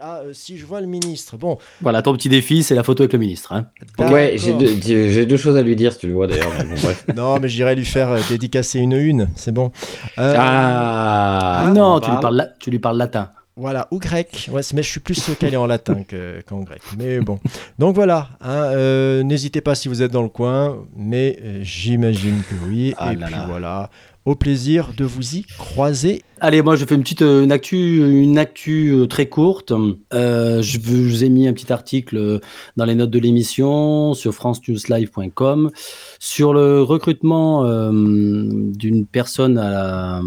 [0.00, 1.58] Ah, euh, si je vois le ministre, bon.
[1.80, 3.52] Voilà, ton petit défi, c'est la photo avec le ministre.
[3.52, 3.66] hein.
[3.98, 6.52] Ouais, j'ai deux, j'ai deux choses à lui dire si tu le vois d'ailleurs.
[6.52, 7.14] bon.
[7.16, 9.72] Non, mais j'irai lui faire euh, dédicacer une une, c'est bon.
[10.18, 12.22] Euh, Ah, non, on tu lui, parle.
[12.22, 13.30] parles, la- tu lui parles latin.
[13.58, 14.50] Voilà, ou grec.
[14.52, 16.82] Ouais, mais je suis plus calé en latin que- qu'en grec.
[16.98, 17.38] Mais bon.
[17.78, 22.42] Donc voilà, hein, euh, n'hésitez pas si vous êtes dans le coin, mais euh, j'imagine
[22.50, 22.92] que oui.
[22.98, 23.44] Ah Et là puis là.
[23.48, 23.90] voilà,
[24.26, 26.22] au plaisir de vous y croiser.
[26.40, 29.72] Allez, moi je fais une petite euh, une actu, une actu euh, très courte.
[30.12, 32.40] Euh, je, vous- ai mis un petit article
[32.76, 35.70] dans les notes de l'émission sur francenewslive.com
[36.18, 40.20] sur le recrutement d'une personne à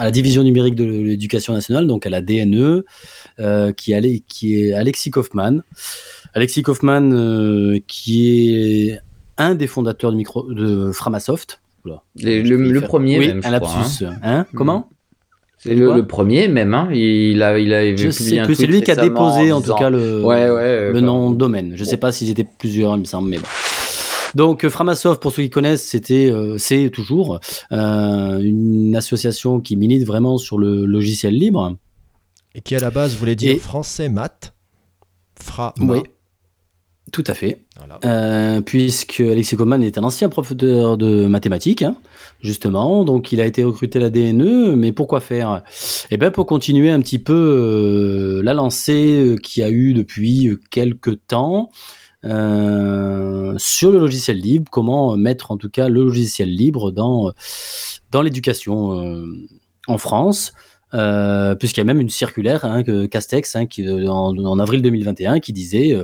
[0.00, 2.84] la, division numérique de l'éducation nationale, donc à la DNE,
[3.76, 5.62] qui, est qui est Alexis Kaufmann.
[6.34, 9.00] Alexis Kaufmann, euh, qui est
[9.38, 11.60] un des fondateurs de Framasoft.
[11.84, 14.04] Oula, Le, premier, oui, même, je un crois, lapsus.
[14.22, 14.88] Hein Comment
[15.58, 16.88] C'est le, premier même, hein.
[16.92, 19.60] Il a, il a Je publié sais un plus, c'est lui qui a déposé en
[19.60, 20.92] tout cas le, Ouais, ouais.
[20.92, 21.72] le euh, nom de domaine.
[21.76, 23.46] Je sais pas s'ils étaient plusieurs, il me semble, mais bon.
[24.34, 27.40] Donc euh, Framasoft, pour ceux qui connaissent, c'était, euh, c'est toujours
[27.72, 31.76] euh, une association qui milite vraiment sur le logiciel libre.
[32.54, 34.52] Et qui à la base voulait dire Et- français maths.
[35.40, 35.72] Fra.
[35.80, 36.00] Oui,
[37.12, 37.62] tout à fait.
[37.76, 37.98] Voilà.
[38.04, 41.96] Euh, puisque Alexis Coleman est un ancien professeur de mathématiques, hein,
[42.40, 45.62] justement, donc il a été recruté à la DNE, mais pourquoi faire?
[46.10, 49.94] Eh bien pour continuer un petit peu euh, la lancée euh, qu'il y a eu
[49.94, 51.70] depuis quelques temps
[52.24, 57.32] euh, sur le logiciel libre, comment mettre en tout cas le logiciel libre dans,
[58.10, 59.24] dans l'éducation
[59.86, 60.52] en France.
[60.90, 65.38] Puisqu'il y a même une circulaire hein, que Castex hein, qui, en, en avril 2021
[65.38, 65.94] qui disait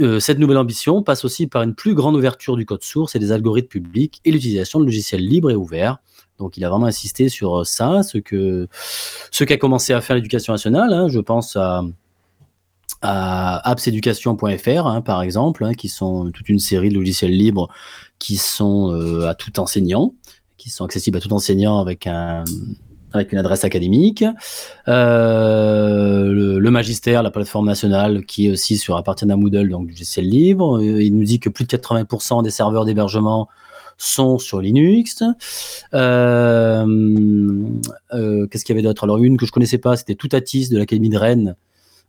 [0.00, 3.14] euh, euh, cette nouvelle ambition passe aussi par une plus grande ouverture du code source
[3.14, 5.98] et des algorithmes publics et l'utilisation de logiciels libres et ouverts.
[6.38, 8.68] Donc il a vraiment insisté sur ça, ce que
[9.30, 10.92] ce qu'a commencé à faire l'éducation nationale.
[10.92, 11.08] hein.
[11.08, 11.82] je pense à,
[13.02, 17.68] à appseducation.fr hein, par exemple, hein, qui sont toute une série de logiciels libres
[18.18, 20.14] qui sont euh, à tout enseignant,
[20.56, 22.44] qui sont accessibles à tout enseignant avec un
[23.12, 24.24] avec une adresse académique.
[24.88, 29.86] Euh, le, le magistère, la plateforme nationale, qui est aussi sur appartient à Moodle, donc
[29.86, 30.78] du logiciel libre.
[30.78, 33.48] Euh, Il nous dit que plus de 80% des serveurs d'hébergement
[33.98, 35.22] sont sur Linux.
[35.94, 36.86] Euh,
[38.50, 39.04] Qu'est-ce qu'il y avait d'autre?
[39.04, 41.56] Alors une que je connaissais pas, c'était Toutatis de l'Académie de Rennes,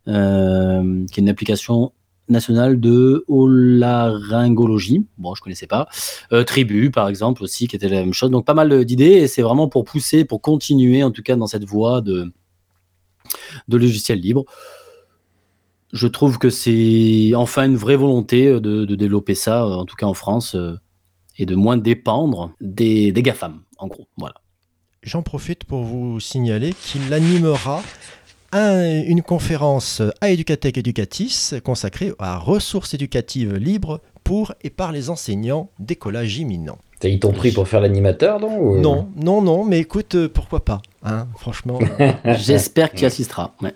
[0.06, 1.92] qui est une application
[2.32, 5.06] nationale de olaryngologie.
[5.18, 5.88] Bon, je connaissais pas.
[6.32, 8.30] Euh, Tribu, par exemple, aussi, qui était la même chose.
[8.30, 11.46] Donc, pas mal d'idées, et c'est vraiment pour pousser, pour continuer, en tout cas, dans
[11.46, 12.32] cette voie de,
[13.68, 14.44] de logiciel libre.
[15.92, 19.96] Je trouve que c'est enfin une vraie volonté euh, de, développer ça, euh, en tout
[19.96, 20.56] cas en France,
[21.38, 24.08] et de moins dépendre des, des GAFAM, en gros.
[24.16, 24.34] Voilà.
[25.02, 27.82] J'en profite pour vous signaler qu'il animera
[28.52, 35.10] un- une conférence à Educatech Educatis consacrée à ressources éducatives libres pour et par les
[35.10, 36.78] enseignants d'écolage imminent.
[37.00, 40.28] T'as- Ils t'ont pris pour faire l'animateur, non ou- Non, non, non, mais écoute, euh,
[40.28, 43.52] pourquoi pas hein, Franchement, euh, J'espère que tu assisteras.
[43.62, 43.74] Ouais.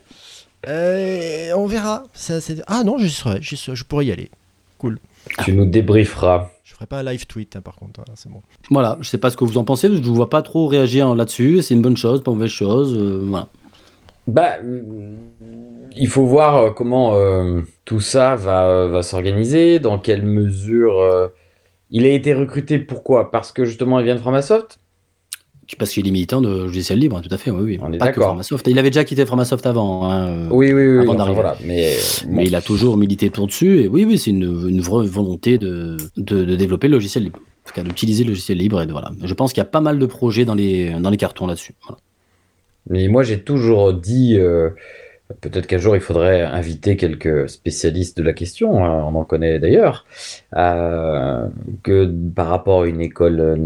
[0.69, 2.05] euh, on verra.
[2.12, 4.31] Ça, c'est- ah non, j'y serai, j'y serai, je pourrais y aller.
[5.45, 6.51] Tu nous débrieferas.
[6.62, 8.43] Je ferai pas un live tweet, hein, par contre, hein, c'est bon.
[8.71, 10.67] Voilà, je sais pas ce que vous en pensez, je ne vous vois pas trop
[10.69, 11.62] réagir là-dessus.
[11.62, 12.95] C'est une bonne chose, pas une mauvaise chose.
[12.97, 13.49] euh, voilà.
[14.27, 15.15] Bah, euh,
[15.97, 20.99] il faut voir euh, comment euh, tout ça va, va s'organiser, dans quelle mesure.
[21.01, 21.29] euh,
[21.91, 23.31] Il a été recruté pourquoi?
[23.31, 24.81] Parce que justement il vient de Framasoft?
[25.79, 27.79] Parce qu'il est militant de logiciel libre, tout à fait, oui, oui.
[27.83, 28.27] On est pas que d'accord.
[28.29, 28.67] Framasoft.
[28.69, 30.09] Il avait déjà quitté Framasoft avant.
[30.11, 30.99] hein, euh, Oui, oui, oui.
[30.99, 31.35] Avant enfin, d'arriver.
[31.35, 31.57] voilà.
[31.65, 31.93] Mais,
[32.29, 33.81] Mais il a toujours milité pour dessus.
[33.81, 37.41] Et oui, oui, c'est une, une vraie volonté de, de, de développer le logiciel libre.
[37.41, 38.81] En tout cas, d'utiliser le logiciel libre.
[38.81, 39.11] Et de, voilà.
[39.25, 41.75] Je pense qu'il y a pas mal de projets dans les, dans les cartons là-dessus.
[41.83, 41.99] Voilà.
[42.88, 44.70] Mais moi, j'ai toujours dit euh,
[45.40, 49.59] Peut-être qu'un jour il faudrait inviter quelques spécialistes de la question, hein, on en connaît
[49.59, 50.07] d'ailleurs,
[50.57, 51.49] euh,
[51.83, 53.57] que par rapport à une école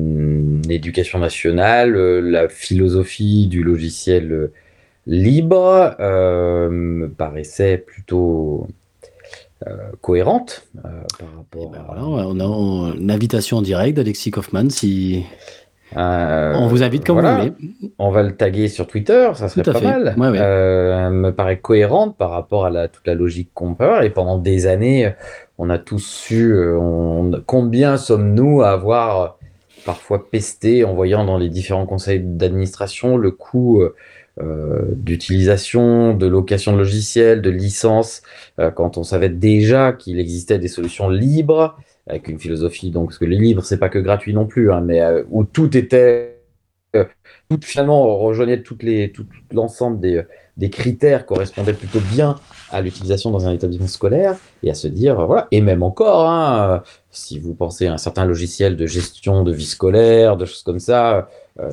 [0.62, 4.50] d'éducation nationale, euh, la philosophie du logiciel
[5.06, 8.66] libre me paraissait plutôt
[10.00, 15.26] cohérente par rapport ben voilà, on a une invitation en direct d'Alexis Kaufmann si
[15.96, 17.52] euh, on vous invite comme vous voulez.
[17.98, 20.14] On va le taguer sur Twitter, ça serait pas mal.
[20.18, 24.02] Euh, me paraît cohérente par rapport à la, toute la logique qu'on peut avoir.
[24.02, 25.12] Et pendant des années,
[25.58, 29.38] on a tous su euh, combien sommes-nous à avoir
[29.84, 33.82] parfois pesté en voyant dans les différents conseils d'administration le coût
[34.94, 38.22] d'utilisation, de location de logiciels, de licences,
[38.74, 43.24] quand on savait déjà qu'il existait des solutions libres avec une philosophie, donc, parce que
[43.24, 46.40] les livres, c'est pas que gratuit non plus, hein, mais euh, où tout était,
[46.96, 47.04] euh,
[47.48, 50.22] tout finalement rejoignait toutes les, tout, l'ensemble des,
[50.56, 52.36] des critères correspondaient plutôt bien
[52.70, 56.82] à l'utilisation dans un établissement scolaire et à se dire, voilà, et même encore, hein,
[57.10, 60.80] si vous pensez à un certain logiciel de gestion de vie scolaire, de choses comme
[60.80, 61.22] ça, euh,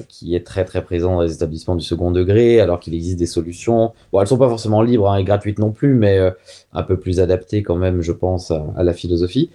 [0.07, 3.25] qui est très très présent dans les établissements du second degré, alors qu'il existe des
[3.25, 3.93] solutions.
[4.11, 6.31] Bon, elles sont pas forcément libres hein, et gratuites non plus, mais euh,
[6.73, 9.49] un peu plus adaptées quand même, je pense, à, la philosophie.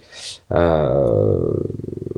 [0.51, 1.39] Euh,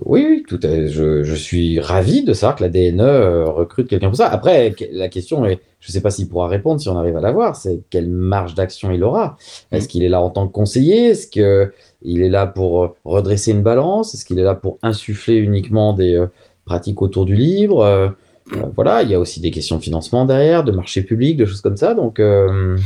[0.06, 4.08] oui, oui, tout est, je, je, suis ravi de savoir que la DNE recrute quelqu'un
[4.08, 4.28] pour ça.
[4.28, 7.22] Après, la question est, je ne sais pas s'il pourra répondre si on arrive à
[7.22, 9.38] l'avoir, c'est quelle marge d'action il aura.
[9.72, 11.10] Est-ce qu'il est là en tant que conseiller?
[11.10, 14.14] Est-ce qu'il est là pour redresser une balance?
[14.14, 16.24] Est-ce qu'il est là pour insuffler uniquement des
[16.66, 17.80] pratique autour du livre.
[17.82, 18.10] Euh,
[18.54, 21.46] euh, voilà, il y a aussi des questions de financement derrière, de marché public, de
[21.46, 21.94] choses comme ça.
[21.94, 22.78] Donc, euh,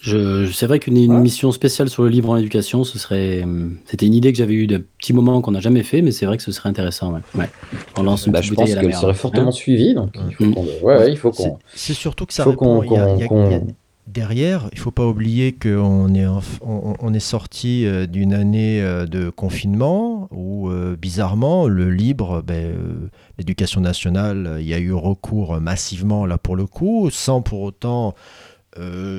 [0.00, 3.44] je, c'est vrai qu'une émission spéciale sur le livre en éducation, ce serait,
[3.86, 6.26] c'était une idée que j'avais eue de petit moment qu'on n'a jamais fait, mais c'est
[6.26, 7.14] vrai que ce serait intéressant.
[7.36, 7.48] Ouais.
[7.96, 10.66] On lance une bah, je pense qu'elle serait fortement hein suivie, donc il faut qu'on,
[10.82, 11.58] ouais, il faut qu'on.
[11.74, 12.82] C'est, surtout que ça répond.
[12.82, 13.64] Qu'on,
[14.06, 16.26] derrière, il ne faut pas oublier qu'on est,
[16.60, 23.10] on, est sorti euh, d'une année euh, de confinement où, euh, bizarrement, le libre, ben,
[23.38, 28.14] l'éducation nationale, il y a eu recours massivement là pour le coup, sans pour autant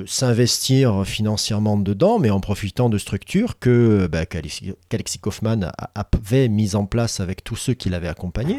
[0.06, 6.86] s'investir financièrement dedans, mais en profitant de structures que ben, qu'Alexis Kaufmann avait mises en
[6.86, 8.56] place avec tous ceux qui l'avaient accompagné.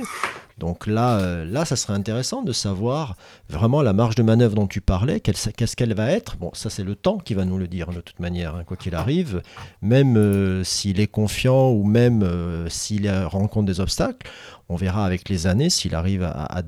[0.58, 3.16] Donc là, euh, là, ça serait intéressant de savoir
[3.50, 6.38] vraiment la marge de manœuvre dont tu parlais, qu'est-ce qu'elle va être.
[6.38, 8.78] Bon, ça c'est le temps qui va nous le dire de toute manière, hein, quoi
[8.78, 9.42] qu'il arrive.
[9.82, 14.30] Même euh, s'il est confiant ou même euh, s'il rencontre des obstacles,
[14.70, 16.64] on verra avec les années s'il arrive à,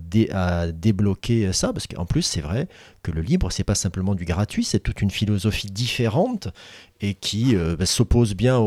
[0.73, 1.71] débloquer ça.
[1.71, 2.67] Parce qu'en plus, c'est vrai
[3.03, 6.49] que le libre, c'est pas simplement du gratuit, c'est toute une philosophie différente
[7.01, 8.61] et qui bah, s'oppose bien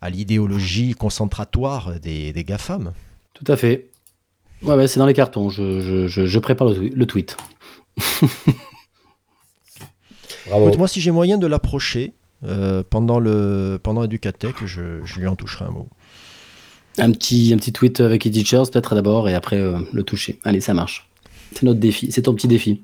[0.00, 2.92] à l'idéologie concentratoire des, des GAFAM.
[3.34, 3.90] Tout à fait.
[4.62, 5.48] Ouais, c'est dans les cartons.
[5.48, 7.36] Je, prépare le, tweet.
[10.46, 10.76] Bravo.
[10.76, 12.12] moi, si j'ai moyen de l'approcher
[12.44, 15.88] euh, pendant le pendant Educatech, je, je lui en toucherai un mot.
[16.98, 20.38] Un petit, un petit tweet avec Teachers, peut-être d'abord, et après euh, le toucher.
[20.44, 21.08] Allez, ça marche.
[21.54, 22.82] C'est notre défi, c'est ton petit défi.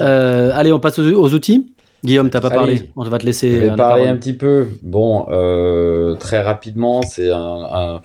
[0.00, 1.72] Euh, allez, on passe aux outils.
[2.04, 2.90] Guillaume, t'as pas parlé.
[2.96, 3.52] On va te laisser.
[3.52, 4.66] Je vais parler un petit peu.
[4.82, 8.00] Bon, euh, très rapidement, c'est un,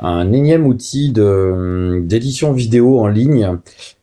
[0.00, 3.58] un, énième outil d'édition vidéo en ligne.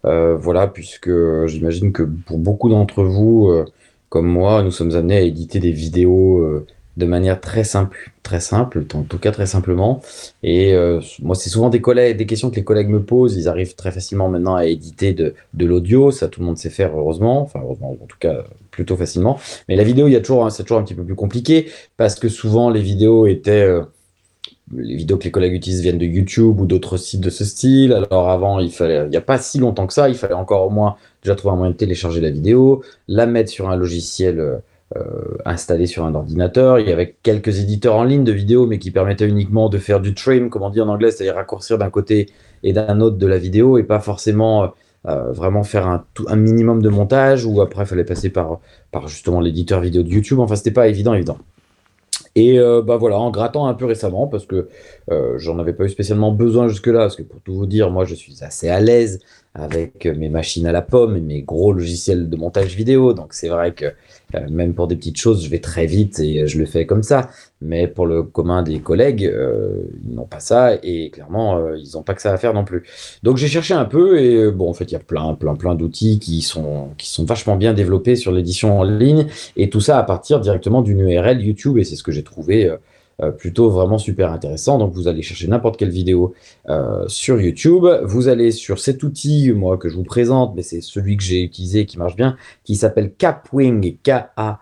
[0.05, 1.11] Euh, voilà, puisque
[1.47, 3.65] j'imagine que pour beaucoup d'entre vous, euh,
[4.09, 6.63] comme moi, nous sommes amenés à éditer des vidéos
[6.97, 10.01] de manière très simple, très simple, en tout cas très simplement.
[10.43, 13.37] Et euh, moi, c'est souvent des, collègues, des questions que les collègues me posent.
[13.37, 16.11] Ils arrivent très facilement maintenant à éditer de, l'audio.
[16.11, 17.41] Ça, tout le monde sait faire, heureusement.
[17.41, 19.39] Enfin, heureusement, en tout cas, plutôt facilement.
[19.69, 22.15] Mais la vidéo, il y a toujours, c'est toujours un petit peu plus compliqué parce
[22.15, 23.63] que souvent, les vidéos étaient.
[23.63, 23.83] Euh,
[24.73, 27.91] les vidéos que les collègues utilisent viennent de YouTube ou d'autres sites de ce style.
[27.91, 30.65] Alors avant, il fallait, il n'y a pas si longtemps que ça, il fallait encore
[30.65, 34.39] au moins déjà trouver un moyen de télécharger la vidéo, la mettre sur un logiciel
[34.39, 34.57] euh,
[35.45, 36.79] installé sur un ordinateur.
[36.79, 39.99] Il y avait quelques éditeurs en ligne de vidéos, mais qui permettaient uniquement de faire
[40.01, 42.29] du trim, comme on dit en anglais, c'est-à-dire raccourcir d'un côté
[42.63, 44.67] et d'un autre de la vidéo, et pas forcément euh,
[45.07, 48.59] euh, vraiment faire un, minimum de montage, ou après fallait passer par,
[48.91, 50.39] par justement l'éditeur vidéo de YouTube.
[50.39, 51.37] Enfin, c'était pas évident, évident.
[52.35, 54.69] Et bah voilà, en grattant un peu récemment, parce que
[55.35, 58.15] j'en avais pas eu spécialement besoin jusque-là, parce que pour tout vous dire, moi je
[58.15, 59.19] suis assez à l'aise
[59.53, 63.13] avec mes machines à la pomme et mes gros logiciels de montage vidéo.
[63.13, 63.85] Donc c'est vrai que
[64.35, 67.03] euh, même pour des petites choses, je vais très vite et je le fais comme
[67.03, 67.29] ça.
[67.61, 71.95] Mais pour le commun des collègues, euh, ils n'ont pas ça et clairement, euh, ils
[71.95, 72.83] n'ont pas que ça à faire non plus.
[73.23, 75.75] Donc j'ai cherché un peu et bon, en fait, il y a plein, plein, plein
[75.75, 79.97] d'outils qui sont, qui sont vachement bien développés sur l'édition en ligne et tout ça
[79.97, 82.73] à partir directement d'une URL YouTube et c'est ce que j'ai trouvé
[83.29, 84.77] plutôt vraiment super intéressant.
[84.77, 86.33] Donc vous allez chercher n'importe quelle vidéo
[86.69, 87.85] euh, sur YouTube.
[88.03, 91.41] Vous allez sur cet outil, moi, que je vous présente, mais c'est celui que j'ai
[91.41, 94.59] utilisé qui marche bien, qui s'appelle Capwing, K-A-P-W-I-N-G.com.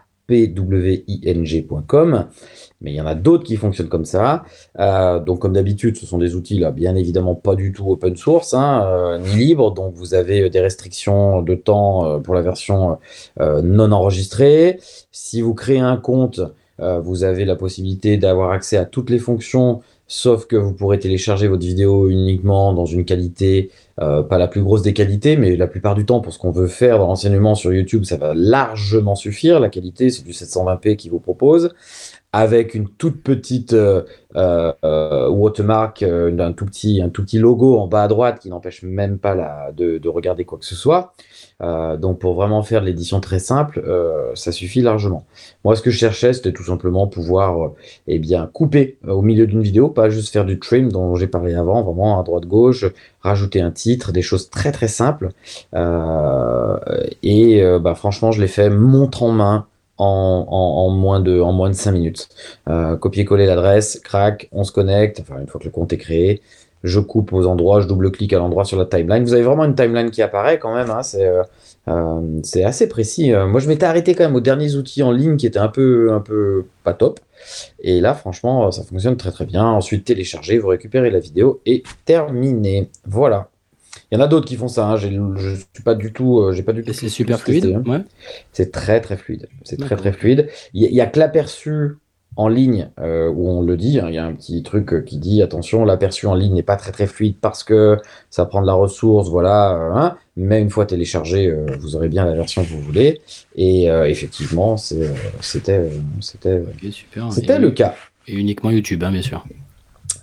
[2.81, 4.43] Mais il y en a d'autres qui fonctionnent comme ça.
[4.79, 8.15] Euh, donc, comme d'habitude, ce sont des outils là, bien évidemment pas du tout open
[8.15, 9.71] source, hein, euh, ni libres.
[9.71, 12.97] Donc, vous avez des restrictions de temps euh, pour la version
[13.41, 14.79] euh, non enregistrée.
[15.11, 16.39] Si vous créez un compte,
[16.81, 20.99] euh, vous avez la possibilité d'avoir accès à toutes les fonctions, sauf que vous pourrez
[20.99, 25.55] télécharger votre vidéo uniquement dans une qualité, euh, pas la plus grosse des qualités, mais
[25.55, 28.33] la plupart du temps, pour ce qu'on veut faire dans l'enseignement sur YouTube, ça va
[28.33, 29.59] largement suffire.
[29.59, 31.73] La qualité, c'est du 720p qui vous propose
[32.31, 34.03] avec une toute petite euh,
[35.29, 40.45] watermark, un tout petit logo en bas à droite qui n'empêche même pas de regarder
[40.45, 41.13] quoi que ce soit.
[41.61, 45.25] Euh, donc pour vraiment faire l'édition très simple, euh, ça suffit largement.
[45.65, 47.75] Moi, ce que je cherchais, c'était tout simplement pouvoir, euh,
[48.07, 51.53] eh bien, couper au milieu d'une vidéo, pas juste faire du trim dont j'ai parlé
[51.55, 52.85] avant, vraiment à droite gauche,
[53.21, 55.31] rajouter un titre, des choses très très simples.
[57.23, 59.65] Et bah, franchement, je l'ai fait montre en main
[59.97, 62.29] en, en, moins de en moins de 5 minutes.
[62.99, 65.19] Copier-coller l'adresse, crac, on se connecte.
[65.21, 66.41] Enfin, une fois que le compte est créé,
[66.83, 69.23] je coupe aux endroits, je double-clique à l'endroit sur la timeline.
[69.23, 70.89] Vous avez vraiment une timeline qui apparaît quand même.
[70.89, 71.43] Hein, c'est euh,
[71.87, 73.33] euh, assez précis.
[73.33, 75.67] Euh, moi, je m'étais arrêté quand même aux derniers outils en ligne qui étaient un
[75.67, 77.19] peu un peu pas top.
[77.79, 79.65] Et là, franchement, ça fonctionne très très bien.
[79.65, 82.89] Ensuite, télécharger, vous récupérez la vidéo et terminé.
[83.05, 83.49] Voilà.
[84.11, 84.87] Il y en a d'autres qui font ça.
[84.87, 84.95] Hein.
[84.97, 85.07] Je
[85.73, 86.91] suis pas du tout, euh, j'ai pas du tout.
[86.91, 87.65] Et c'est super fluide.
[87.75, 87.83] hein.
[87.89, 88.01] Ouais.
[88.53, 89.47] C'est très très fluide.
[89.63, 90.47] C'est très très fluide.
[90.73, 91.97] Il y, a- il y a que l'aperçu
[92.39, 93.99] en ligne euh, où on le dit.
[93.99, 94.05] hein.
[94.07, 96.77] Il y a un petit truc euh, qui dit attention, l'aperçu en ligne n'est pas
[96.77, 97.97] très très fluide parce que
[98.29, 99.73] ça prend de la ressource, voilà.
[99.73, 100.15] euh, hein.
[100.37, 103.19] Mais une fois téléchargé, euh, vous aurez bien la version que vous voulez.
[103.57, 105.89] Et euh, effectivement, c'était
[107.59, 107.93] le cas.
[108.25, 109.43] Et uniquement YouTube, hein, bien sûr.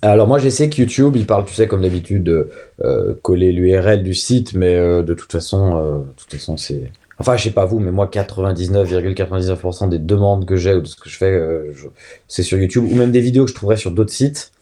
[0.00, 2.50] Alors moi, j'essaie que YouTube, il parle, tu sais, comme d'habitude, de
[3.22, 6.90] coller l'URL du site, mais de toute façon, de toute façon, c'est.
[7.18, 10.96] Enfin, je sais pas vous, mais moi, 99,99% des demandes que j'ai ou de ce
[10.96, 11.86] que je fais, euh, je-
[12.28, 14.52] c'est sur YouTube, ou même des vidéos que je trouverais sur d'autres sites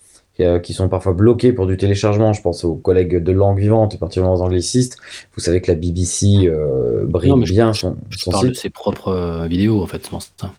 [0.41, 2.33] euh, qui sont parfois bloqués pour du téléchargement.
[2.33, 4.99] Je pense aux collègues de langue vivante, et particulièrement aux anglicistes.
[5.35, 8.49] Vous savez que la BBC euh, brille Non, mais je- bien son, Je son parle
[8.49, 10.05] de ses propres euh, vidéos, en fait.
[10.05, 10.51] ça.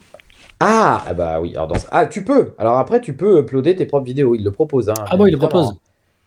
[0.62, 1.52] Ah, ah bah oui.
[1.56, 1.76] Alors dans...
[1.92, 2.54] Ah, tu peux.
[2.58, 4.36] Alors après, tu peux uploader tes propres vidéos.
[4.36, 4.90] Il le propose.
[4.90, 5.76] Hein, Ah bon, il le propose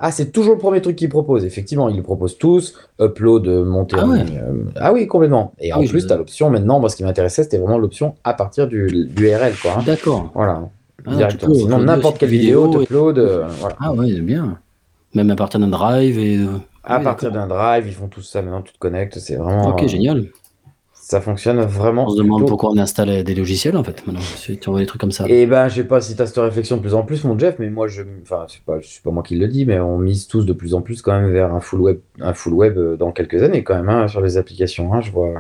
[0.00, 1.44] Ah, c'est toujours le premier truc qu'ils proposent.
[1.44, 2.74] Effectivement, ils le proposent tous.
[3.00, 4.22] Upload, euh, monter Ah en ouais.
[4.24, 4.40] ligne.
[4.42, 5.52] euh, Ah oui, complètement.
[5.58, 6.78] Et Ah en oui, plus, je- tu as l'option maintenant.
[6.78, 9.54] Moi, ce qui m'intéressait, c'était vraiment l'option à partir du, URL.
[9.60, 9.82] Quoi, hein.
[9.84, 10.30] D'accord.
[10.34, 10.62] Voilà.
[11.06, 11.52] Ah, Directement.
[11.52, 13.18] tu peux Sinon, n'importe quelle vidéo, vidéos et- t'upload.
[13.18, 13.76] euh, voilà.
[13.80, 14.58] Ah ouais, c'est bien.
[15.14, 16.36] Même à partir d'un drive et.
[16.38, 16.46] euh,
[16.84, 18.40] À oui, partir d'un drive, ils font tout ça.
[18.40, 19.18] Maintenant, tu te connectes.
[19.18, 19.70] C'est vraiment.
[19.70, 20.26] Ok, génial.
[21.08, 22.04] Ça fonctionne vraiment.
[22.04, 24.20] On se demande plutôt pourquoi on installe des logiciels, en fait, maintenant.
[24.20, 25.26] Si tu envoies des trucs comme ça.
[25.26, 27.38] Et ben, je sais pas si tu as cette réflexion de plus en plus, mon
[27.38, 29.96] Jeff, mais moi, je, enfin, c'est pas, c'est pas moi qui le dis, mais on
[29.98, 32.76] mise tous de plus en plus quand même vers un full web, un full web
[32.76, 34.92] euh, dans quelques années quand même, hein, sur les applications.
[34.92, 35.32] hein, je vois,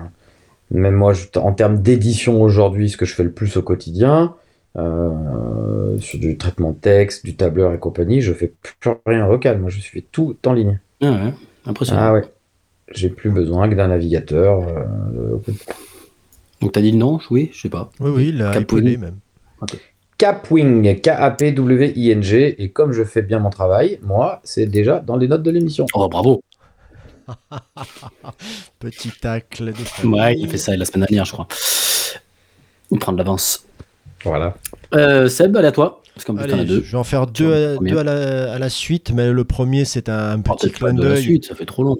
[0.70, 4.34] même moi, je- en termes d'édition aujourd'hui, ce que je fais le plus au quotidien,
[4.76, 9.58] euh, sur du traitement de texte, du tableur et compagnie, je fais plus rien local.
[9.58, 10.80] Moi, je fais tout en ligne.
[11.02, 11.34] Ah ouais,
[11.66, 12.00] impressionnant.
[12.02, 12.22] Ah ouais.
[12.92, 14.60] J'ai plus besoin que d'un navigateur.
[14.66, 15.36] euh,
[16.60, 17.90] Donc t'as dit le nom Oui, je sais pas.
[18.00, 18.98] Oui, oui, il a Capwing.
[18.98, 19.16] même.
[20.16, 22.62] Capwing, K-A-P-W-I-N-G.
[22.62, 25.86] Et comme je fais bien mon travail, moi, c'est déjà dans les notes de l'émission.
[25.94, 26.40] Oh, bravo.
[28.78, 30.06] Petit tacle de.
[30.08, 31.46] Ouais, il fait ça la semaine dernière, je crois.
[32.90, 33.66] Il prend de l'avance.
[34.24, 34.56] Voilà.
[34.94, 36.02] Euh, Seb, allez à toi.
[36.14, 36.82] Parce qu'en Allez, deux.
[36.82, 37.90] je vais en faire deux, à, premier.
[37.92, 40.92] deux à, la, à la suite, mais le premier c'est un, un Oh, petit clin
[40.92, 41.22] de la d'œil.
[41.22, 41.96] suite, ça fait trop long.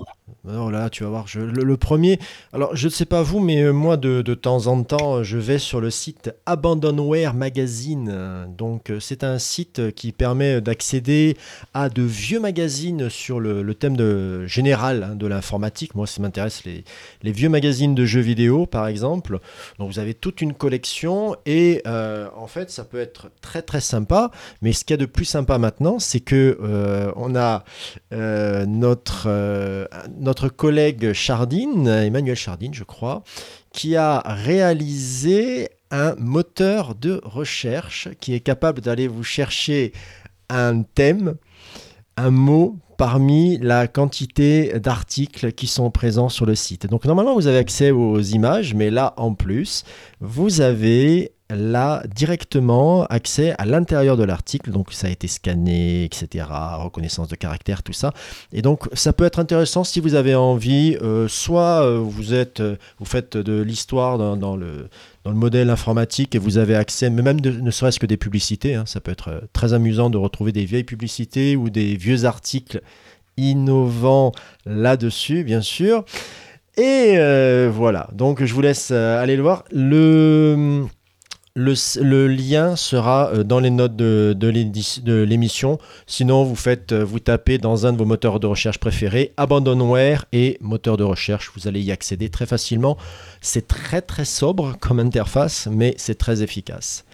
[0.50, 2.18] Oh là, tu vas voir, le, premier.
[2.52, 5.36] Alors, je ne sais pas vous, mais euh, moi, de, de temps en temps, je
[5.36, 8.08] vais sur le site Abandonware Magazine.
[8.10, 11.36] Euh, Donc, euh, c'est un site qui permet d'accéder
[11.74, 15.94] à de vieux magazines sur le, le thème de, général hein, de l'informatique.
[15.94, 16.84] Moi, ça m'intéresse les,
[17.22, 19.40] les vieux magazines de jeux vidéo, par exemple.
[19.78, 23.80] Donc, vous avez toute une collection et euh, en fait, ça peut être très très
[23.80, 24.30] sympa.
[24.62, 27.64] Mais ce qu'il y a de plus sympa maintenant, c'est que euh, on a
[28.12, 29.86] euh, notre, euh,
[30.40, 33.24] notre collègue Chardine, Emmanuel Chardine, je crois,
[33.72, 39.92] qui a réalisé un moteur de recherche qui est capable d'aller vous chercher
[40.48, 41.34] un thème,
[42.16, 46.86] un mot parmi la quantité d'articles qui sont présents sur le site.
[46.86, 49.82] Donc normalement vous avez accès aux images, mais là en plus
[50.20, 54.70] vous avez là directement accès à l'intérieur de l'article.
[54.70, 56.46] Donc ça a été scanné, etc.
[56.78, 58.12] Reconnaissance de caractère, tout ça.
[58.52, 62.60] Et donc ça peut être intéressant si vous avez envie, euh, soit euh, vous êtes,
[62.60, 64.88] euh, vous faites de l'histoire dans, le
[65.24, 68.74] dans le modèle informatique et vous avez accès, mais même ne serait-ce que des publicités.
[68.74, 68.84] hein.
[68.86, 72.82] ça peut être très amusant de retrouver des vieilles publicités ou des vieux articles
[73.36, 74.32] innovants
[74.66, 76.04] là-dessus, bien sûr.
[76.76, 77.16] Et
[77.68, 79.64] voilà, donc je vous laisse aller le voir.
[79.72, 80.86] Le,
[81.54, 84.34] le, le lien sera euh, dans les notes de,
[85.24, 85.78] l'émission.
[86.06, 90.24] Sinon, vous faites, euh, vous tapez dans un de vos moteurs de recherche préférés, Abandonware
[90.32, 91.50] et moteur de recherche.
[91.56, 92.96] Vous allez y accéder très facilement.
[93.40, 97.04] C'est très très sobre comme interface, mais c'est très efficace.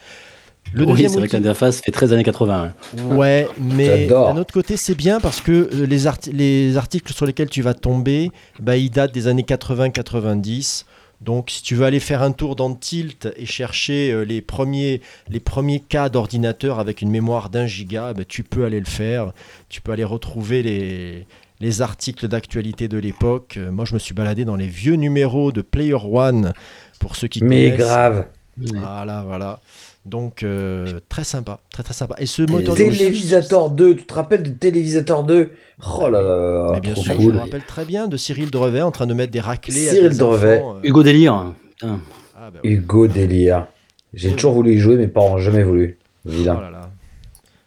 [0.73, 2.73] Le oui, deuxième c'est vrai outil- que l'interface fait très années 80.
[2.99, 3.03] hein.
[3.15, 7.51] Ouais, mais d'un autre côté, c'est bien parce que euh, les, les articles sur lesquels
[7.51, 8.31] tu vas tomber,
[8.61, 10.85] bah, ils datent des années 80-90.
[11.25, 15.01] Donc, si tu veux aller faire un tour dans Tilt et chercher euh, les, premiers,
[15.29, 19.33] les premiers cas d'ordinateur avec une mémoire d'un giga, bah, tu peux aller le faire.
[19.71, 21.27] Tu peux aller retrouver les,
[21.61, 23.55] les articles d'actualité de l'époque.
[23.57, 26.53] Euh, moi, je me suis baladé dans les vieux numéros de Player One,
[27.01, 27.87] pour ceux qui Mais connaissent.
[27.87, 28.27] grave.
[28.57, 29.61] Voilà, voilà.
[30.07, 32.15] Donc, euh, très sympa, très très sympa.
[32.19, 35.51] Et ce moteur de Télévisateur 2, tu te rappelles de Télévisateur 2
[35.97, 37.33] Oh là là, Mais bien trop sûr, je cool.
[37.35, 39.89] me rappelle très bien de Cyril Drevet en train de mettre des raclés.
[39.89, 40.59] à Cyril des Drevet.
[40.61, 40.81] enfants, euh.
[40.89, 41.53] Hugo Délire.
[41.71, 42.01] Putain.
[42.37, 42.71] Ah, bah oui.
[42.71, 43.67] Hugo Délire.
[44.13, 45.99] J'ai toujours voulu y jouer, mes parents n'ont jamais voulu.
[46.27, 46.61] Oh Vilain.
[46.61, 46.91] là là.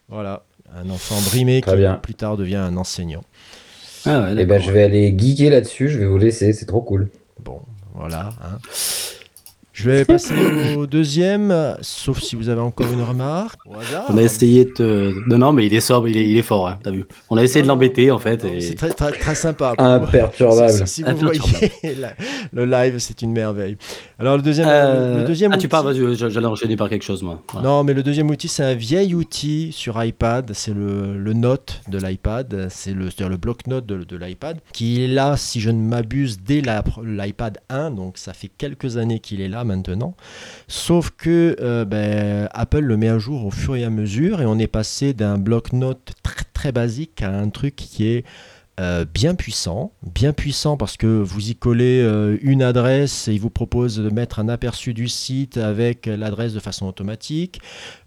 [0.09, 0.43] Voilà,
[0.75, 1.95] un enfant brimé Très qui bien.
[1.95, 3.23] plus tard devient un enseignant.
[4.05, 4.67] Ah ouais, Et ben d'accord.
[4.67, 7.09] je vais aller geeker là-dessus, je vais vous laisser, c'est trop cool.
[7.43, 7.59] Bon,
[7.93, 8.29] voilà.
[8.41, 8.57] hein.
[9.79, 10.33] Je vais passer
[10.75, 13.59] au deuxième, sauf si vous avez encore une remarque.
[14.09, 15.13] On a essayé de.
[15.27, 17.05] Non, non, mais il est sobre, il est, il est fort, hein, t'as vu.
[17.29, 18.43] On a essayé de l'embêter en fait.
[18.43, 19.75] Et- C'est très, très, très sympa.
[19.77, 20.71] Imperturbable.
[20.87, 21.69] Si, si vous Imperturbable.
[21.81, 22.13] voyez la-
[22.53, 23.77] le live, c'est une merveille.
[24.17, 26.89] Alors le deuxième, Euh, le deuxième ah, tu outil- parles, vas-y, je- j'allais enchaîner par
[26.89, 27.43] quelque chose, moi.
[27.53, 27.67] Voilà.
[27.67, 30.49] Non, mais le deuxième outil, c'est un vieil outil sur iPad.
[30.55, 32.67] C'est le, le Note de l'iPad.
[32.71, 36.39] C'est le, c'est-à-dire le bloc-notes de, de l'iPad, qui est là, si je ne m'abuse,
[36.43, 37.91] dès l'iPad 1.
[37.91, 40.15] Donc ça fait quelques années qu'il est là maintenant.
[40.67, 44.41] Sauf que euh, ben, Apple le met à jour au fur et à mesure.
[44.41, 48.25] Et on est passé d'un bloc-notes très, très basique à un truc qui est
[48.79, 53.39] euh, bien puissant, bien puissant parce que vous y collez euh, une adresse et il
[53.39, 57.59] vous propose de mettre un aperçu du site avec l'adresse de façon automatique.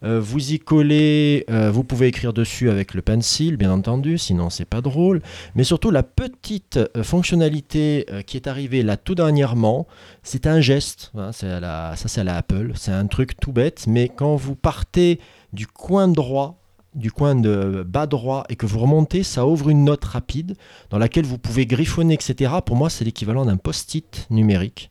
[0.05, 4.65] Euh, vous y collez, vous pouvez écrire dessus avec le pencil, bien entendu, sinon c'est
[4.65, 5.23] pas drôle.
[5.57, 9.89] Mais surtout la petite fonctionnalité qui est arrivée là tout dernièrement,
[10.23, 11.11] c'est un geste.
[11.17, 15.19] hein, ça c'est à la Apple, c'est un truc tout bête, mais quand vous partez
[15.53, 16.60] du coin droit
[16.95, 20.57] du coin de bas droit et que vous remontez, ça ouvre une note rapide
[20.91, 22.53] dans laquelle vous pouvez griffonner, etc.
[22.65, 24.91] Pour moi, c'est l'équivalent d'un post-it numérique.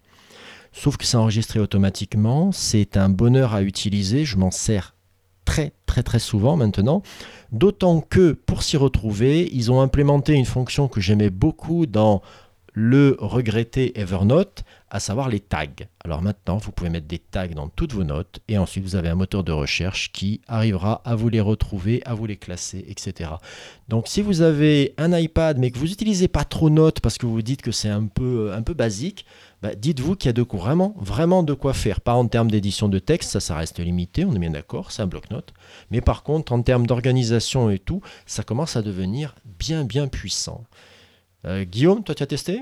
[0.71, 2.51] Sauf que c'est enregistré automatiquement.
[2.51, 4.25] C'est un bonheur à utiliser.
[4.25, 4.95] Je m'en sers
[5.45, 7.01] très très très souvent maintenant.
[7.51, 12.21] D'autant que pour s'y retrouver, ils ont implémenté une fonction que j'aimais beaucoup dans
[12.81, 15.67] le regretté Evernote, à savoir les tags.
[16.05, 19.09] Alors maintenant, vous pouvez mettre des tags dans toutes vos notes et ensuite vous avez
[19.09, 23.31] un moteur de recherche qui arrivera à vous les retrouver, à vous les classer, etc.
[23.89, 27.25] Donc si vous avez un iPad mais que vous n'utilisez pas trop Notes parce que
[27.25, 29.25] vous dites que c'est un peu, un peu basique,
[29.61, 31.99] bah, dites-vous qu'il y a de quoi, vraiment, vraiment de quoi faire.
[31.99, 35.01] Pas en termes d'édition de texte, ça, ça reste limité, on est bien d'accord, c'est
[35.01, 35.53] un bloc-notes.
[35.91, 40.63] Mais par contre, en termes d'organisation et tout, ça commence à devenir bien, bien puissant.
[41.45, 42.61] Euh, Guillaume, toi, tu as testé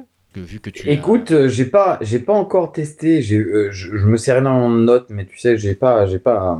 [0.69, 3.21] tu as- Écoute, euh, j'ai pas, j'ai pas encore testé.
[3.33, 6.59] Euh, je, me sers énormément de notes, mais tu sais, j'ai pas, j'ai pas,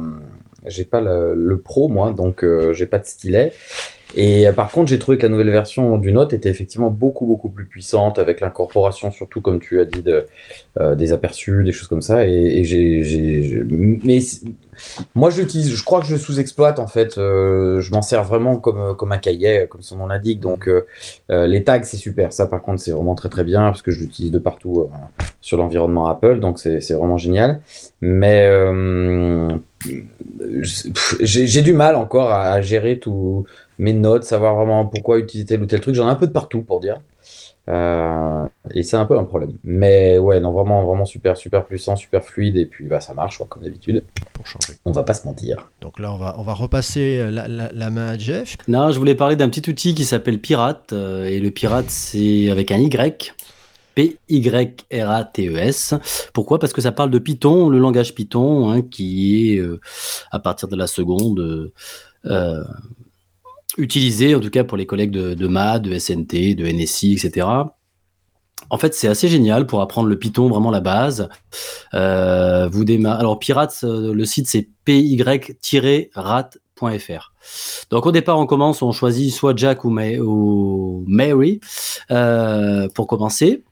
[0.66, 2.44] j'ai pas le, le pro moi, donc
[2.74, 3.54] j'ai pas de stylet.
[4.16, 7.26] Et euh, par contre, j'ai trouvé que la nouvelle version du Note était effectivement beaucoup
[7.26, 10.04] beaucoup plus puissante avec l'incorporation, surtout comme tu as dit,
[10.80, 12.26] euh, des aperçus, des choses comme ça.
[12.26, 13.64] Et, et j'ai,
[14.04, 14.20] mais
[15.16, 15.76] moi, je l'utilise.
[15.76, 17.18] Je crois que je sous-exploite en fait.
[17.18, 20.40] Euh, je m'en sers vraiment comme comme un cahier, comme son nom l'indique.
[20.40, 20.70] Donc
[21.30, 22.32] les tags, c'est super.
[22.32, 24.90] Ça, par contre, c'est vraiment très très bien parce que je l'utilise de partout
[25.42, 27.60] sur l'environnement Apple, donc c'est vraiment génial.
[28.02, 28.50] Mais
[31.22, 33.46] j'ai du mal encore à, gérer tous
[33.78, 35.96] mes notes, savoir vraiment pourquoi utiliser tel ou tel truc.
[35.96, 36.98] J'en ai un peu de partout pour dire.
[37.70, 39.52] Euh, et c'est un peu un problème.
[39.66, 42.56] Mais ouais, non, vraiment, vraiment super, super puissant, super fluide.
[42.56, 44.04] Et puis bah, ça marche, quoi, comme d'habitude.
[44.34, 44.74] pour changer.
[44.86, 45.70] On va pas se mentir.
[45.82, 48.56] Donc là, on va, on va repasser la, la- la main à Jeff.
[48.70, 50.94] Non, je voulais parler d'un petit outil qui s'appelle Pirate.
[50.94, 53.34] euh, et le Pirate, c'est avec un Y.
[53.96, 55.94] P-Y-R-A-T-E-S.
[55.94, 55.98] E
[56.34, 56.60] Pourquoi?
[56.60, 59.80] Parce que ça parle de Python, le langage Python, hein, qui est, euh,
[60.32, 61.74] à partir de la seconde, euh,
[62.26, 62.64] euh,
[63.78, 67.48] utilisé, en tout cas pour les collègues de, de MAD, de SNT, de NSI, etc.
[68.70, 71.30] En fait, c'est assez génial pour apprendre le Python, vraiment la base.
[71.94, 73.20] Euh, vous démarrez.
[73.20, 76.52] Alors, Pirates, euh, le site c'est py-rat.fr.
[77.90, 79.90] Donc, au départ, on commence, on choisit soit Jack ou,
[81.08, 81.62] Mary
[82.12, 83.64] euh, pour commencer.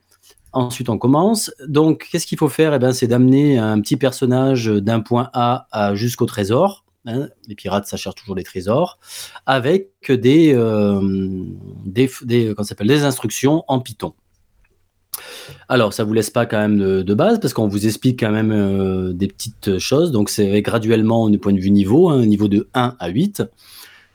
[0.54, 1.52] Ensuite, on commence.
[1.68, 2.74] Donc, qu'est-ce qu'il faut faire?
[2.74, 6.85] Eh ben, C'est d'amener un petit personnage d'un point A jusqu'au trésor.
[7.06, 7.30] Hein.
[7.48, 9.00] les pirates, ça cherche toujours des trésors,
[9.46, 10.54] avec des,
[11.86, 14.14] des, instructions en Python.
[15.70, 18.52] Alors, ça vous laisse pas quand même de, base parce qu'on vous explique quand même
[18.52, 20.12] euh, des petites choses.
[20.12, 23.44] Donc, c'est graduellement du point de vue niveau, un hein, niveau de 1 à 8.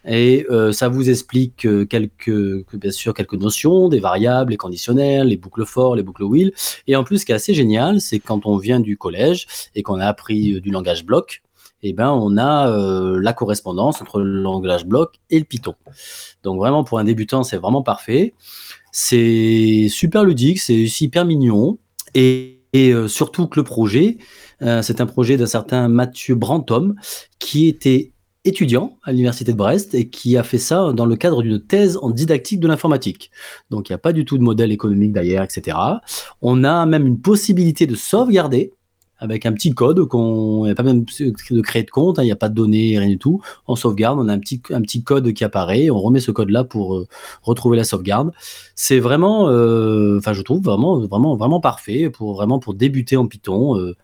[0.06, 5.28] Et euh, ça vous explique euh, quelques, bien sûr, quelques notions, des variables, les conditionnels,
[5.28, 6.52] les boucles for, les boucles will.
[6.86, 9.82] Et en plus, ce qui est assez génial, c'est quand on vient du collège et
[9.82, 11.42] qu'on a appris du langage bloc,
[11.82, 12.70] eh ben, on a
[13.20, 15.74] la correspondance entre le langage bloc et le Python.
[16.42, 18.34] Donc vraiment, pour un débutant, c'est vraiment parfait.
[18.92, 21.78] C'est super ludique, c'est hyper mignon.
[22.14, 24.18] Et, euh, surtout que le projet,
[24.62, 26.94] euh, c'est un projet d'un certain Mathieu Brantôme,
[27.38, 28.12] qui était
[28.44, 31.98] étudiant à l'université de Brest et qui a fait ça dans le cadre d'une thèse
[32.00, 33.30] en didactique de l'informatique.
[33.70, 35.76] Donc il n'y a pas du tout de modèle économique derrière, etc.
[36.40, 38.72] On a même une possibilité de sauvegarder
[39.20, 42.26] avec un petit code qu'on n'y a pas même de créer de compte, hein, il
[42.26, 43.42] n'y a pas de données, rien du tout.
[43.68, 46.64] On sauvegarde, on a un petit, un petit code qui apparaît, on remet ce code-là
[46.64, 47.06] pour euh,
[47.42, 48.32] retrouver la sauvegarde.
[48.74, 53.26] C'est vraiment, euh, enfin je trouve vraiment, vraiment, vraiment parfait pour vraiment pour débuter en
[53.26, 53.78] Python.
[53.78, 53.94] Euh,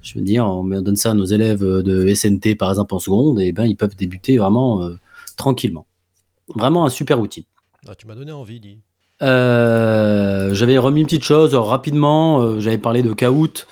[0.00, 3.40] je veux dire, on donne ça à nos élèves de SNT par exemple en seconde,
[3.40, 4.88] et ben ils peuvent débuter vraiment
[5.36, 5.84] tranquillement.
[6.54, 7.46] Vraiment un super outil.
[7.88, 8.78] Ah, tu m'as donné envie, dit.
[9.20, 12.60] j'avais remis une petite chose rapidement.
[12.60, 13.66] j'avais parlé de Kahoot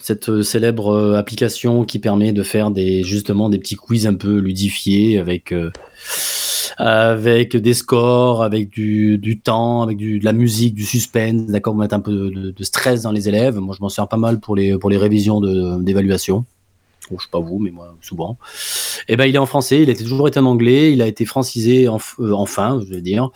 [0.00, 4.14] cette euh, célèbre euh, application qui permet de faire des justement des petits quiz un
[4.14, 5.70] peu ludifiés avec euh,
[6.78, 11.74] avec des scores, avec du, du temps, avec du, de la musique, du suspense, d'accord,
[11.74, 13.58] mettre un peu de, stress dans les élèves.
[13.58, 15.40] Moi, je m'en sers pas mal pour les pour les révisions
[15.80, 16.46] d'évaluation.
[17.10, 18.38] Je je sais pas vous, mais moi souvent.
[19.08, 19.82] Et eh ben, il est en français.
[19.82, 20.92] Il a toujours été en anglais.
[20.92, 21.98] Il a été francisé en,
[22.32, 23.30] enfin, je veux dire.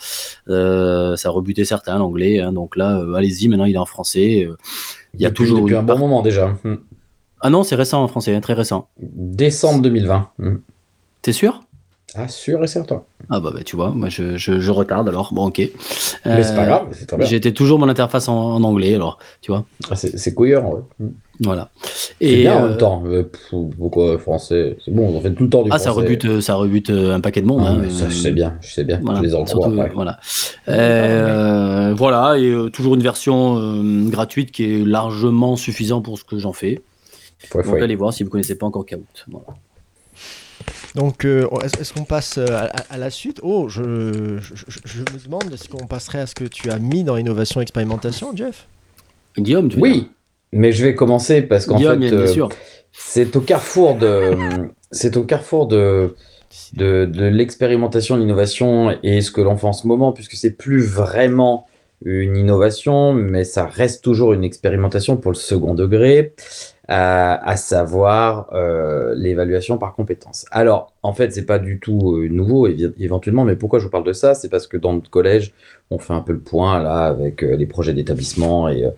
[0.48, 2.40] Euh, ça a rebuté certains l'anglais.
[2.40, 3.48] Hein, donc là, allez-y.
[3.48, 4.48] Maintenant, il est en français.
[5.14, 6.56] Il y a toujours depuis un bon moment déjà.
[7.40, 8.88] Ah non, c'est récent en français, hein, très récent.
[9.00, 10.30] Décembre 2020.
[10.38, 10.56] Hmm.
[11.22, 11.63] T'es sûr?
[12.16, 13.02] Ah, sûr et certain.
[13.28, 15.58] Ah bah, bah tu vois, moi je, je, retarde alors, bon ok.
[15.58, 17.26] Mais c'est pas euh, grave, c'est très bien.
[17.26, 19.64] J'étais toujours mon interface en, anglais alors, tu vois.
[19.90, 20.80] Ah, c'est couilleur, ouais.
[21.00, 21.08] Hmm.
[21.40, 21.70] Voilà.
[22.20, 23.02] Et bien en même euh, temps.
[23.06, 23.28] Euh,
[23.76, 26.90] pourquoi français C'est bon, on fait tout le temps du ah, ça rebute, ça rebute
[26.90, 27.64] un paquet de monde.
[27.66, 29.00] Ah, hein, ça, je sais bien, je sais bien.
[29.02, 29.90] Voilà, je les après.
[29.94, 30.20] Voilà.
[31.94, 36.82] voilà, et toujours une version gratuite qui est largement suffisante pour ce que j'en fais.
[37.48, 39.26] Faut, Donc allez voir si vous connaissez pas encore Kahoot.
[39.28, 39.46] Voilà.
[40.94, 41.48] Donc, euh,
[41.80, 43.40] est-ce qu'on passe euh, à, la suite?
[43.42, 47.60] Oh, je, me demande, est-ce qu'on passerait à ce que tu as mis dans innovation
[47.60, 48.66] expérimentation, Jeff?
[49.36, 50.08] Guillaume, tu Oui,
[50.52, 52.48] mais je vais commencer parce qu'en fait, euh,
[52.92, 54.36] c'est au carrefour de,
[54.92, 56.14] c'est au carrefour de,
[56.74, 60.82] de, de l'expérimentation, l'innovation et ce que l'on fait en ce moment, puisque c'est plus
[60.82, 61.66] vraiment
[62.04, 66.34] une innovation, mais ça reste toujours une expérimentation pour le second degré
[66.89, 70.45] à, savoir euh, l'évaluation par compétences.
[70.51, 74.05] Alors, en fait, c'est pas du tout euh, nouveau éventuellement, mais pourquoi je vous parle
[74.05, 74.35] de ça?
[74.35, 75.55] C'est parce que dans notre collège,
[75.91, 78.91] on fait un peu le point là avec euh, les projets d'établissement et,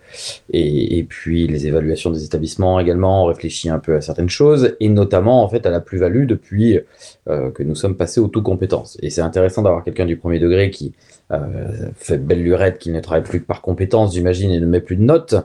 [0.51, 3.23] et, et, puis les évaluations des établissements également.
[3.23, 6.79] On réfléchit un peu à certaines choses et notamment en fait à la plus-value depuis
[7.27, 8.97] que nous sommes passés aux tout compétences.
[9.01, 10.93] Et c'est intéressant d'avoir quelqu'un du premier degré qui
[11.33, 14.79] euh, fait belle lurette qu'il ne travaille plus que par compétence, j'imagine, et ne met
[14.79, 15.35] plus de notes.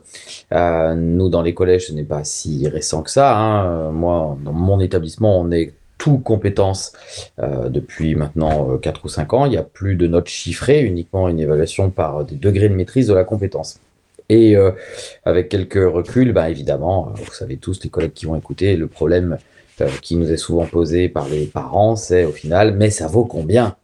[0.52, 3.36] Euh, nous, dans les collèges, ce n'est pas si récent que ça.
[3.36, 3.90] Hein.
[3.90, 6.92] Moi, dans mon établissement, on est tout compétences
[7.38, 9.46] euh, depuis maintenant 4 ou 5 ans.
[9.46, 13.06] Il n'y a plus de notes chiffrées, uniquement une évaluation par des degrés de maîtrise
[13.06, 13.78] de la compétence.
[14.28, 14.56] Et
[15.26, 19.36] avec quelques reculs, bah, évidemment, vous savez tous, les collègues qui vont écouter, le problème
[20.00, 23.76] qui nous est souvent posé par les parents, c'est au final, mais ça vaut combien?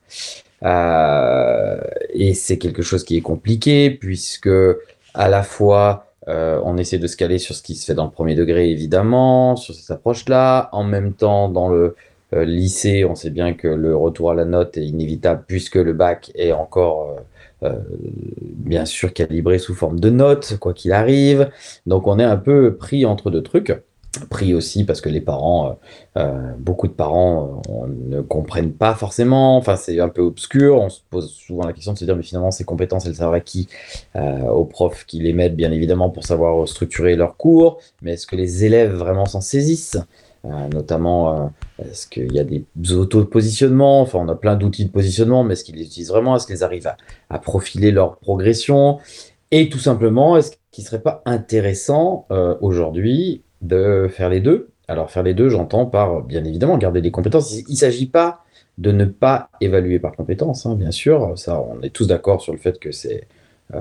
[0.65, 1.81] Euh,
[2.11, 4.51] et c'est quelque chose qui est compliqué puisque
[5.15, 8.05] à la fois euh, on essaie de se caler sur ce qui se fait dans
[8.05, 10.69] le premier degré évidemment, sur cette approche-là.
[10.73, 11.97] En même temps, dans le
[12.35, 15.93] euh, lycée, on sait bien que le retour à la note est inévitable puisque le
[15.93, 17.17] bac est encore
[17.61, 21.51] bien sûr calibré sous forme de notes, quoi qu'il arrive.
[21.87, 23.73] Donc on est un peu pris entre deux trucs
[24.31, 25.79] pris aussi parce que les parents,
[26.17, 30.77] euh, euh, beaucoup de parents euh, ne comprennent pas forcément, enfin c'est un peu obscur,
[30.81, 33.35] on se pose souvent la question de se dire mais finalement ces compétences elles servent
[33.35, 33.69] à qui
[34.15, 38.37] Aux profs qui les mettent bien évidemment pour savoir structurer leurs cours, mais est-ce que
[38.37, 39.99] les élèves vraiment s'en saisissent?
[40.73, 41.53] Notamment,
[41.85, 44.01] est-ce qu'il y a des auto-positionnements?
[44.01, 46.37] Enfin, on a plein d'outils de positionnement, mais est-ce qu'ils les utilisent vraiment?
[46.37, 46.97] Est-ce qu'ils arrivent à,
[47.29, 48.99] à, profiler leur progression?
[49.51, 52.27] Et tout simplement, est-ce qu'il ne serait pas intéressant
[52.61, 57.11] aujourd'hui de faire les deux Alors faire les deux, j'entends par, bien évidemment, garder des
[57.11, 57.53] compétences.
[57.53, 58.45] Il ne s'agit pas
[58.79, 61.37] de ne pas évaluer par compétences, hein, bien sûr.
[61.37, 63.27] Ça, on est tous d'accord sur le fait que c'est
[63.75, 63.81] euh,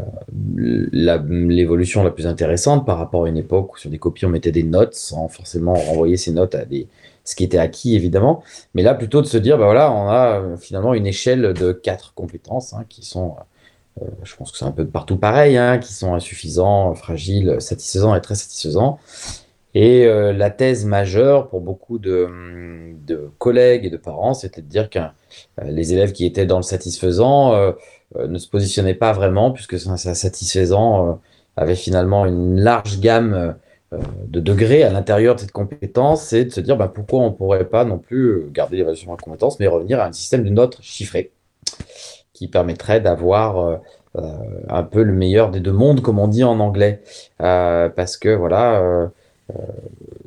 [0.92, 4.52] l'évolution la, plus intéressante par rapport à une époque où sur des copies on mettait
[4.52, 6.88] des notes sans forcément renvoyer ces notes à des,
[7.24, 8.44] ce qui était acquis évidemment.
[8.74, 11.72] Mais là, plutôt de se dire, bah voilà, on a euh, finalement une échelle de
[11.72, 13.36] quatre compétences hein, qui sont
[14.02, 18.16] euh, je pense que c'est un peu partout pareil, hein, qui sont insuffisants, fragiles, satisfaisants
[18.16, 19.00] et très satisfaisants.
[19.80, 22.28] Et euh, la thèse majeure pour beaucoup de,
[23.38, 25.12] collègues et de parents, c'était de dire que euh,
[25.66, 27.74] les élèves qui étaient dans le satisfaisant
[28.18, 31.20] ne se positionnaient pas vraiment, puisque ça, satisfaisant
[31.56, 33.56] avait finalement une large gamme
[33.92, 37.36] de degrés à l'intérieur de cette compétence, et de se dire bah, pourquoi on ne
[37.36, 40.50] pourrait pas non plus garder l'évaluation de la compétence, mais revenir à un système de
[40.50, 41.32] notes chiffrées
[42.38, 43.78] qui permettrait d'avoir euh,
[44.18, 44.22] euh,
[44.70, 47.02] un peu le meilleur des deux mondes, comme on dit en anglais.
[47.42, 49.10] Euh, parce que voilà,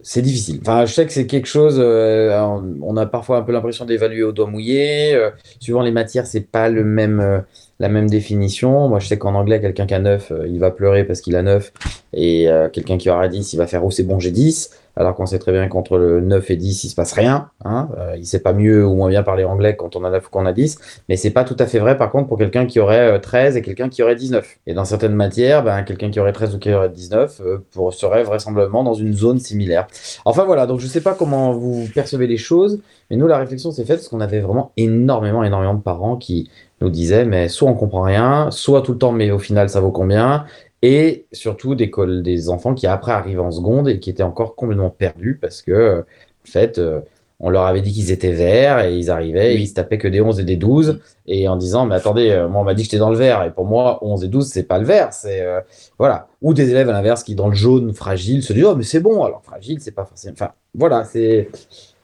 [0.03, 0.61] c'est difficile.
[0.63, 4.33] Enfin, je sais que c'est quelque chose, on a parfois un peu l'impression d'évaluer au
[4.33, 5.19] doigt mouillé.
[5.59, 7.45] suivant les matières, c'est pas le même,
[7.79, 8.89] la même définition.
[8.89, 11.43] Moi, je sais qu'en anglais, quelqu'un qui a 9, il va pleurer parce qu'il a
[11.43, 11.73] 9.
[12.15, 14.71] Et quelqu'un qui aura 10, il va faire Oh, c'est bon, j'ai 10
[15.01, 17.49] alors qu'on sait très bien qu'entre le 9 et 10, il se passe rien.
[17.65, 20.27] Hein euh, il sait pas mieux ou moins bien parler anglais quand on a 9
[20.27, 20.79] ou qu'on a 10,
[21.09, 23.59] mais c'est pas tout à fait vrai par contre pour quelqu'un qui aurait 13 euh,
[23.59, 24.59] et quelqu'un qui aurait 19.
[24.67, 27.95] Et dans certaines matières, ben, quelqu'un qui aurait 13 ou qui aurait 19 euh, pour,
[27.95, 29.87] serait vraisemblablement dans une zone similaire.
[30.27, 32.81] Enfin voilà, donc je sais pas comment vous percevez les choses,
[33.11, 36.51] mais nous la réflexion s'est faite parce qu'on avait vraiment énormément, énormément de parents qui
[36.83, 39.81] nous disaient mais soit on comprend rien, soit tout le temps mais au final ça
[39.81, 40.45] vaut combien?
[40.83, 41.91] Et surtout des,
[42.23, 46.01] des enfants qui après arrivent en seconde et qui étaient encore complètement perdus parce que,
[46.01, 47.01] en fait, euh,
[47.39, 50.09] on leur avait dit qu'ils étaient verts et ils arrivaient, et ils se tapaient que
[50.09, 52.83] des 11 et des 12 et en disant mais attendez, euh, moi on m'a dit
[52.83, 55.13] que j'étais dans le vert et pour moi 11 et 12 c'est pas le vert,
[55.13, 55.61] c'est euh,
[55.99, 58.85] voilà, ou des élèves à l'inverse qui dans le jaune fragile se disent oh mais
[58.85, 61.49] c'est bon alors fragile c'est pas forcément enfin voilà, c'est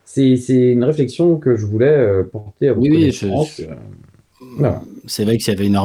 [0.05, 2.81] c'est une réflexion que je voulais porter à vous.
[2.81, 3.27] Oui, oui, je,
[5.07, 5.77] c'est vrai que s'il y avait une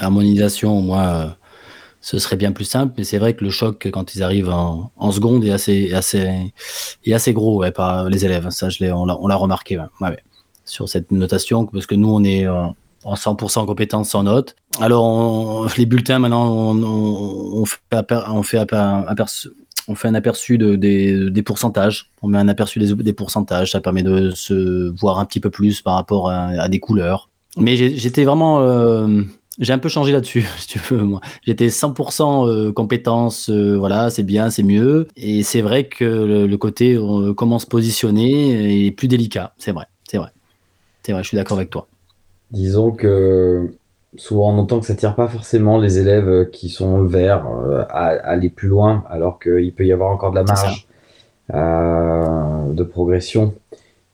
[0.00, 1.36] harmonisation moins
[2.06, 2.94] ce serait bien plus simple.
[2.96, 6.52] Mais c'est vrai que le choc quand ils arrivent en, seconde est assez, assez,
[7.04, 8.48] est assez gros ouais, par les élèves.
[8.50, 9.76] Ça, on l'a remarqué
[10.64, 14.54] sur cette notation parce que nous, on est en 100% compétence sans note.
[14.80, 17.80] Alors, les bulletins, maintenant, on, fait,
[18.28, 19.48] on fait aperçu,
[19.88, 22.12] on fait un aperçu de, des, pourcentages.
[22.22, 23.72] On met un aperçu des, des, pourcentages.
[23.72, 27.30] Ça permet de se voir un petit peu plus par rapport à, des couleurs.
[27.56, 29.22] Mais j'étais vraiment euh,
[29.58, 31.02] j'ai un peu changé là-dessus, si tu veux.
[31.02, 35.08] Moi, j'étais 100% euh, compétence, euh, voilà, c'est bien, c'est mieux.
[35.16, 39.52] Et c'est vrai que le, côté euh, comment se positionner est plus délicat.
[39.58, 40.30] C'est vrai, c'est vrai,
[41.02, 41.22] c'est vrai.
[41.22, 41.86] Je suis d'accord avec toi.
[42.50, 43.74] Disons que
[44.16, 47.46] souvent on entend que ça tire pas forcément les élèves qui sont verts
[47.90, 50.86] à, aller plus loin, alors qu'il peut y avoir encore de la marge
[51.52, 53.54] de progression.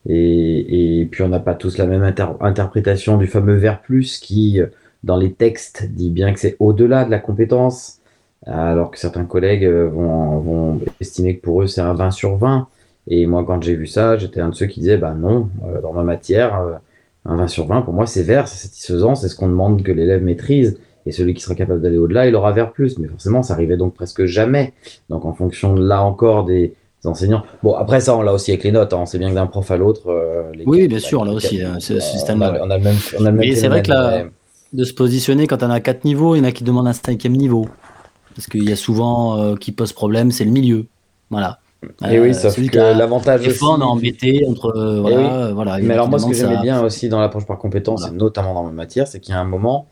[0.08, 4.60] Et, puis on n'a pas tous la même interprétation du fameux vert plus qui
[5.04, 7.98] dans les textes dit bien que c'est au-delà de la compétence,
[8.46, 12.68] alors que certains collègues euh, vont, estimer que pour eux c'est un 20 sur 20.
[13.08, 15.80] Et moi, quand j'ai vu ça, j'étais un de ceux qui disaient, bah non, euh,
[15.80, 16.72] dans ma matière, euh,
[17.24, 19.90] un 20 sur 20, pour moi, c'est vert, c'est satisfaisant, c'est ce qu'on demande que
[19.90, 20.78] l'élève maîtrise.
[21.04, 23.00] Et celui qui sera capable d'aller au-delà, il aura vert plus.
[23.00, 24.72] Mais forcément, ça arrivait donc presque jamais.
[25.10, 26.74] Donc, en fonction, là encore, des,
[27.04, 27.42] enseignants.
[27.64, 28.92] Bon, après ça, on l'a aussi avec les notes.
[28.92, 28.98] Hein.
[29.00, 30.02] On sait bien que d'un prof à l'autre.
[30.64, 31.60] oui, bien sûr, là aussi.
[31.80, 31.96] C'est
[32.30, 32.94] on, on, a le même.
[33.18, 34.26] On a le même c'est vrai que là
[34.72, 36.92] de se positionner quand on a quatre niveaux, il y en a qui demandent un
[36.92, 37.68] cinquième niveau.
[38.34, 40.86] Parce qu'il y a souvent euh, qui pose problème, c'est le milieu.
[41.30, 41.58] Voilà.
[42.08, 43.62] Et oui, euh, sauf que l'avantage aussi.
[43.62, 44.76] on est embêté entre.
[44.76, 48.06] Euh, voilà, voilà, Mais alors, moi, ce que j'aimais bien aussi dans l'approche par compétence,
[48.06, 49.88] et notamment dans ma matière, c'est qu'il y a un moment,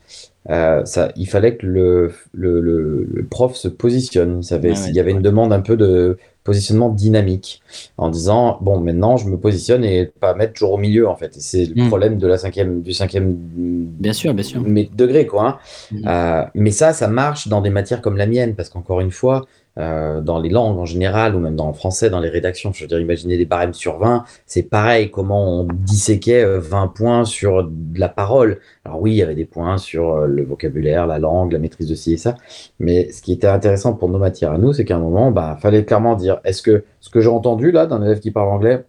[0.48, 4.38] ça, il fallait que le, le, le, prof se positionne.
[4.40, 7.62] Il, savait, il y avait une demande un peu de positionnement dynamique
[7.98, 11.34] en disant bon maintenant je me positionne et pas mettre toujours au milieu en fait
[11.34, 11.88] c'est le hmm.
[11.88, 15.58] problème de la cinquième du cinquième bien sûr bien sûr mais degré quoi hein.
[15.92, 16.08] hmm.
[16.08, 19.46] euh, mais ça ça marche dans des matières comme la mienne parce qu'encore une fois
[19.78, 22.72] euh, dans les langues en général, ou même dans le français, dans les rédactions.
[22.72, 26.86] Je veux dire, imaginez des barèmes sur 20, c'est pareil, comment on disséquait 20 euh,
[26.88, 28.58] points sur de la parole.
[28.84, 31.88] Alors oui, il y avait des points sur euh, le vocabulaire, la langue, la maîtrise
[31.88, 32.34] de ci et ça,
[32.80, 35.56] mais ce qui était intéressant pour nos matières à nous, c'est qu'à un moment, bah,
[35.60, 38.84] fallait clairement dire, est-ce que ce que j'ai entendu là d'un élève qui parle anglais,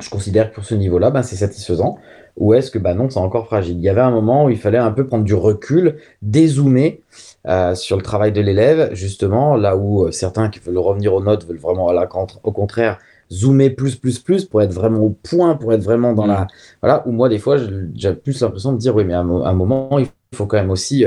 [0.00, 1.98] je considère que pour ce niveau-là, ben, c'est satisfaisant,
[2.36, 3.76] ou est-ce que bah non, c'est encore fragile?
[3.76, 7.00] Il y avait un moment où il fallait un peu prendre du recul, dézoomer,
[7.48, 11.22] euh, sur le travail de l'élève, justement, là où euh, certains qui veulent revenir aux
[11.22, 12.08] notes veulent vraiment, à la,
[12.42, 12.98] au contraire,
[13.32, 16.42] zoomer plus, plus, plus pour être vraiment au point, pour être vraiment dans la.
[16.42, 16.48] Mm.
[16.82, 17.56] Voilà, où moi, des fois,
[17.94, 21.06] j'ai plus l'impression de dire, oui, mais à un, moment, il faut quand même aussi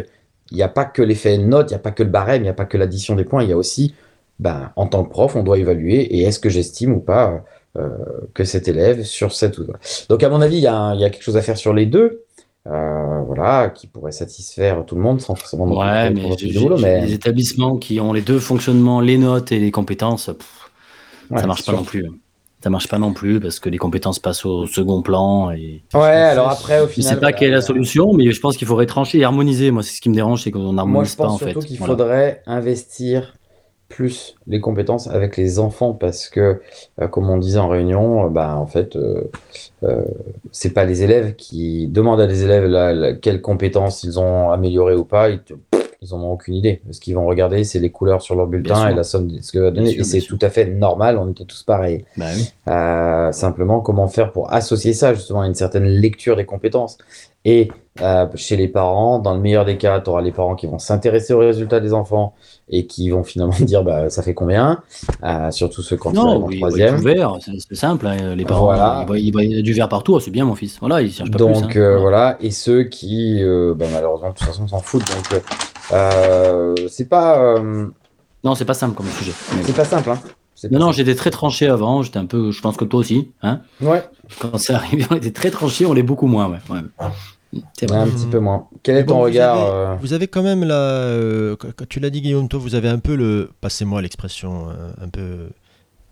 [0.51, 2.45] il n'y a pas que l'effet note, il n'y a pas que le barème, il
[2.45, 3.95] n'y a pas que l'addition des points, il y a aussi,
[4.39, 7.43] ben, en tant que prof, on doit évaluer et est-ce que j'estime ou pas
[7.77, 7.89] euh,
[8.33, 9.65] que cet élève sur cette ou
[10.09, 12.22] Donc à mon avis, il y, y a quelque chose à faire sur les deux.
[12.65, 15.65] Euh, voilà, qui pourrait satisfaire tout le monde sans forcément.
[15.65, 20.29] Ouais, mais, les établissements qui ont les deux fonctionnements, les notes et les compétences,
[21.35, 22.09] ça marche pas non plus.
[22.63, 25.51] Ça marche pas non plus parce que les compétences passent au second plan.
[25.51, 25.83] Et...
[25.93, 27.09] Ouais, alors après, au final.
[27.11, 29.69] Je sais pas quelle est la solution, mais je pense qu'il faudrait trancher et harmoniser.
[29.71, 30.93] Moi, c'est ce qui me dérange, c'est qu'on harmonise.
[30.93, 33.33] Moi, je pense surtout qu'il faudrait investir
[33.93, 36.61] plus les compétences avec les enfants parce que,
[37.01, 39.29] euh, comme on disait en réunion, euh, bah, en fait, euh,
[39.83, 40.03] euh,
[40.51, 45.05] c'est pas les élèves qui demandent à des élèves quelles compétences ils ont améliorées ou
[45.05, 45.29] pas.
[45.29, 45.39] Ils,
[46.01, 46.81] ils en ont aucune idée.
[46.91, 49.51] Ce qu'ils vont regarder, c'est les couleurs sur leur bulletin et la somme de ce
[49.53, 49.91] que va donner.
[49.97, 51.17] et c'est tout à fait normal.
[51.17, 52.03] On était tous pareils.
[52.17, 52.49] Bah oui.
[52.67, 56.97] euh, simplement, comment faire pour associer ça justement à une certaine lecture des compétences?
[57.45, 57.69] Et
[58.01, 60.79] euh, chez les parents, dans le meilleur des cas, tu auras les parents qui vont
[60.79, 62.33] s'intéresser aux résultats des enfants
[62.67, 64.81] et qui vont finalement dire bah, ça fait combien,
[65.23, 66.95] euh, surtout ceux quand non, ils en troisième.
[66.95, 69.05] vert, c'est simple, hein, les parents, voilà.
[69.15, 70.77] ils, voient, du vert partout, oh, c'est bien mon fils.
[70.79, 71.79] Voilà, ils cherchent pas donc, plus.
[71.79, 71.83] Hein.
[71.83, 75.05] Euh, voilà, et ceux qui, euh, bah, malheureusement, de toute façon, s'en foutent.
[75.05, 75.41] Donc,
[76.89, 77.59] c'est pas.
[78.43, 79.33] Non, c'est pas simple comme sujet.
[79.63, 80.19] C'est pas simple, hein.
[80.71, 82.03] Non, non, j'étais très tranché avant.
[82.03, 83.61] J'étais un peu, je pense que toi aussi, hein.
[83.81, 84.03] Ouais.
[84.39, 86.59] Quand c'est arrivé, on était très tranché, on l'est beaucoup moins, ouais.
[86.69, 86.81] ouais.
[87.77, 87.99] C'est vrai.
[87.99, 88.67] un petit peu moins.
[88.83, 89.95] Quel est ton vous regard avez, euh...
[90.01, 90.75] vous avez, quand même la.
[90.75, 93.51] Euh, quand tu l'as dit, Guillaume, toi, vous avez un peu le.
[93.61, 95.49] Passez-moi l'expression euh, un peu.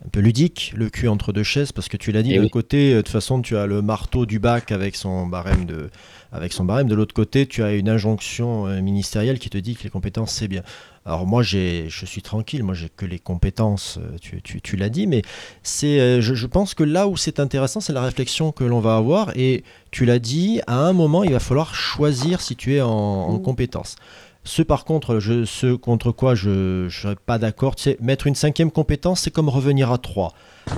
[0.04, 2.42] Un peu ludique, le cul entre deux chaises, parce que tu l'as dit, Eh d'un
[2.42, 2.50] oui.
[2.50, 5.90] côté, de toute façon, tu as le marteau du bac avec son barème de,
[6.32, 6.88] avec son barème.
[6.88, 10.48] De l'autre côté, tu as une injonction ministérielle qui te dit que les compétences, c'est
[10.48, 10.62] bien.
[11.04, 14.88] Alors moi, je suis tranquille, moi j'ai que les compétences, euh, tu, tu, tu l'as
[14.88, 15.22] dit, mais
[15.64, 18.78] c'est, euh, je, je pense que là où c'est intéressant, c'est la réflexion que l'on
[18.80, 19.32] va avoir.
[19.36, 22.88] Et tu l'as dit, à un moment, il va falloir choisir si tu es en,
[22.90, 23.96] en compétences.
[24.44, 28.34] Ce par contre, je, ce contre quoi je ne serais pas d'accord, c'est mettre une
[28.34, 30.34] cinquième compétence, c'est comme revenir à trois.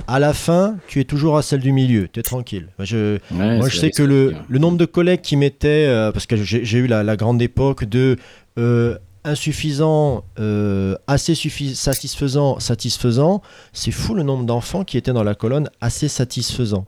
[0.07, 2.67] À la fin, tu es toujours à celle du milieu, tu es tranquille.
[2.77, 6.11] Moi, je, Ouais, moi, je sais que le, le nombre de collègues qui mettaient, euh,
[6.11, 8.17] parce que j'ai j'ai eu la, la grande époque de
[8.59, 13.41] euh, insuffisant, euh, assez satisfaisant, satisfaisant,
[13.73, 16.85] c'est fou le nombre d'enfants qui étaient dans la colonne assez satisfaisant.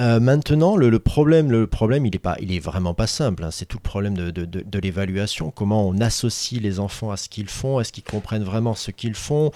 [0.00, 3.44] Euh, maintenant, le, problème, le problème, il est pas, il est vraiment pas simple.
[3.44, 3.50] hein.
[3.50, 5.50] C'est tout le problème de, l'évaluation.
[5.50, 9.14] Comment on associe les enfants à ce qu'ils font Est-ce qu'ils comprennent vraiment ce qu'ils
[9.14, 9.50] font?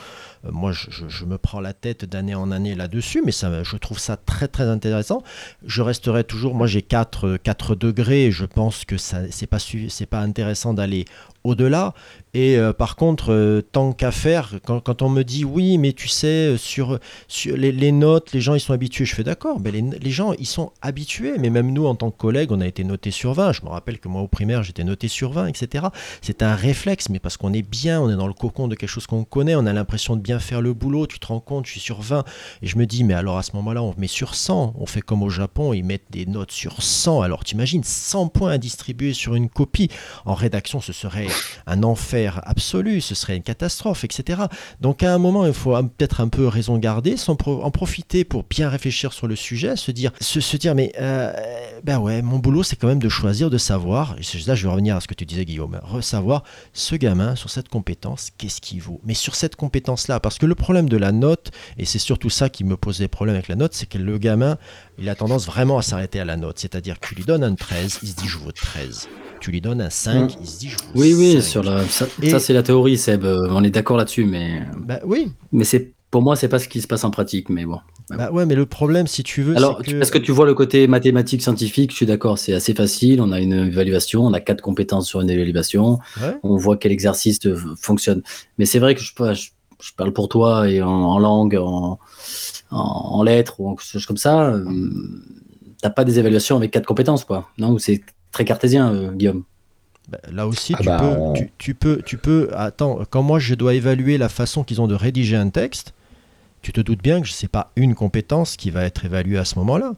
[0.45, 3.99] Euh, Moi, je, me prends la tête d'année en année là-dessus, mais ça, je trouve
[3.99, 5.23] ça très très intéressant.
[5.65, 6.55] Je resterai toujours.
[6.55, 8.31] Moi, j'ai 4, 4 degrés.
[8.31, 11.07] Je pense que ça, c'est pas c'est pas intéressant d'aller
[11.47, 11.95] au-delà.
[12.35, 16.07] Et euh, par contre, euh, tant qu'à faire, quand, on me dit oui, mais tu
[16.07, 16.99] sais, euh, sur,
[17.47, 20.47] les, notes, les gens ils sont habitués, je fais d'accord, mais les, les gens ils
[20.47, 23.53] sont habitués, mais même nous en tant que collègues, on a été notés sur 20.
[23.53, 25.87] Je me rappelle que moi au primaire, j'étais noté sur 20, etc.
[26.21, 28.91] C'est un réflexe, mais parce qu'on est bien, on est dans le cocon de quelque
[28.91, 31.65] chose qu'on connaît, on a l'impression de bien faire le boulot, tu te rends compte,
[31.65, 32.23] je suis sur 20.
[32.61, 35.01] Et je me dis, mais alors à ce moment-là, on met sur 100, on fait
[35.01, 37.23] comme au Japon, ils mettent des notes sur 100.
[37.23, 39.89] Alors t'imagines 100 points à distribuer sur une copie.
[40.27, 41.29] En rédaction, ce serait
[41.67, 44.43] un enfer absolu, ce serait une catastrophe, etc.
[44.81, 48.69] Donc à un moment, il faut peut-être un peu raison garder, en profiter pour bien
[48.69, 51.33] réfléchir sur le sujet, se dire, se, dire mais euh,
[51.85, 54.71] ben ouais, mon boulot c'est quand même de choisir, de savoir, et là je vais
[54.71, 58.81] revenir à ce que tu disais Guillaume, savoir ce gamin sur cette compétence, qu'est-ce qu'il
[58.81, 59.01] vaut?
[59.05, 62.49] Mais sur cette compétence-là, parce que le problème de la note, et c'est surtout ça
[62.49, 64.59] qui me pose des problèmes avec la note, c'est que le gamin,
[64.99, 66.59] il a tendance vraiment à s'arrêter à la note.
[66.59, 69.09] C'est-à-dire que tu lui donnes un 13, il se dit je vaux 13.
[69.47, 71.41] Tu lui donnes un 5, il se dit je Oui, oui, 5.
[71.43, 72.09] sur la, ça,
[72.41, 73.25] c'est la théorie, Seb.
[73.25, 76.67] euh, On est d'accord là-dessus, mais, Bah oui, mais c'est, pour moi, c'est pas ce
[76.67, 77.49] qui se passe en pratique.
[77.49, 77.79] Mais bon.
[78.11, 79.93] bah ouais, mais le problème, si tu veux, Alors, que...
[80.01, 83.21] parce que tu vois le côté mathématique, scientifique, je suis d'accord, c'est assez facile.
[83.21, 86.01] On a une évaluation, on a quatre compétences sur une évaluation.
[86.21, 86.35] Ouais.
[86.43, 87.39] On voit quel exercice
[87.81, 88.23] fonctionne.
[88.59, 92.01] Mais c'est vrai que je, je, je parle pour toi et en, en langue, en,
[92.73, 94.49] en, en lettres ou en quelque chose comme ça.
[94.55, 94.65] euh,
[95.83, 97.49] T'as pas des évaluations avec quatre compétences, quoi.
[97.59, 98.01] Non, c'est
[98.37, 99.45] très cartésien, euh, Guillaume.
[100.11, 102.51] Bah, là aussi, Ah tu, bah, peux, tu, tu peux, tu peux.
[102.53, 105.95] Attends, quand moi je dois évaluer la façon qu'ils ont de rédiger un texte,
[106.61, 109.47] tu te doutes bien que ce n'est pas une compétence qui va être évaluée à
[109.47, 109.95] ce moment-là.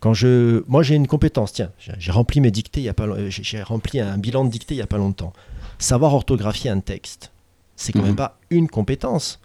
[0.00, 3.06] Quand je, moi j'ai une compétence, tiens, j'ai rempli mes dictées il y a pas,
[3.28, 5.34] j'ai rempli un bilan de dictée il y a pas longtemps.
[5.78, 7.30] Savoir orthographier un texte,
[7.76, 8.06] c'est quand Mhm.
[8.06, 9.38] même pas une compétence.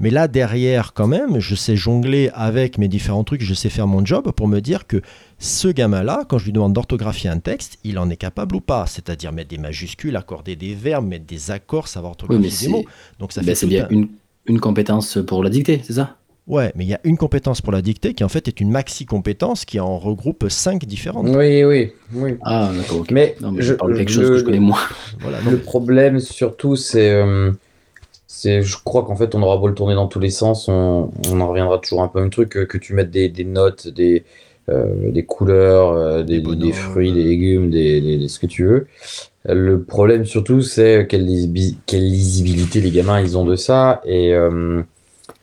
[0.00, 3.86] Mais là derrière, quand même, je sais jongler avec mes différents trucs, je sais faire
[3.86, 5.02] mon job pour me dire que
[5.38, 8.86] ce gamin-là, quand je lui demande d'orthographier un texte, il en est capable ou pas.
[8.86, 12.68] C'est-à-dire mettre des majuscules, accorder des verbes, mettre des accords, savoir Oui, orthographier mais des
[12.68, 12.84] mots.
[13.18, 14.08] Donc ça ben, fait c'est bien un- une,
[14.46, 16.16] une compétence pour la dictée, c'est ça?
[16.46, 18.70] Ouais, mais il y a une compétence pour la dictée qui en fait est une
[18.70, 21.26] maxi compétence qui en regroupe cinq différentes.
[21.28, 22.36] Oui, oui, oui.
[22.42, 23.04] Ah, d'accord.
[23.10, 24.80] Mais Non, mais je, je parle de quelque je- chose que je connais moins.
[25.20, 27.52] Voilà, non, le problème surtout, c'est, euh,
[28.28, 31.10] c'est, je crois qu'en fait, on aura beau le tourner dans tous les sens, on,
[31.30, 33.44] on en reviendra toujours un peu au même truc que, que tu mettes des, des
[33.44, 34.24] notes, des,
[34.68, 38.86] euh, des couleurs, euh, des, Des fruits, des légumes, des, ce que tu veux.
[39.46, 44.02] Le problème surtout, c'est quelle, lisibi- quelle lisibilité les gamins ils ont de ça.
[44.04, 44.82] Et euh,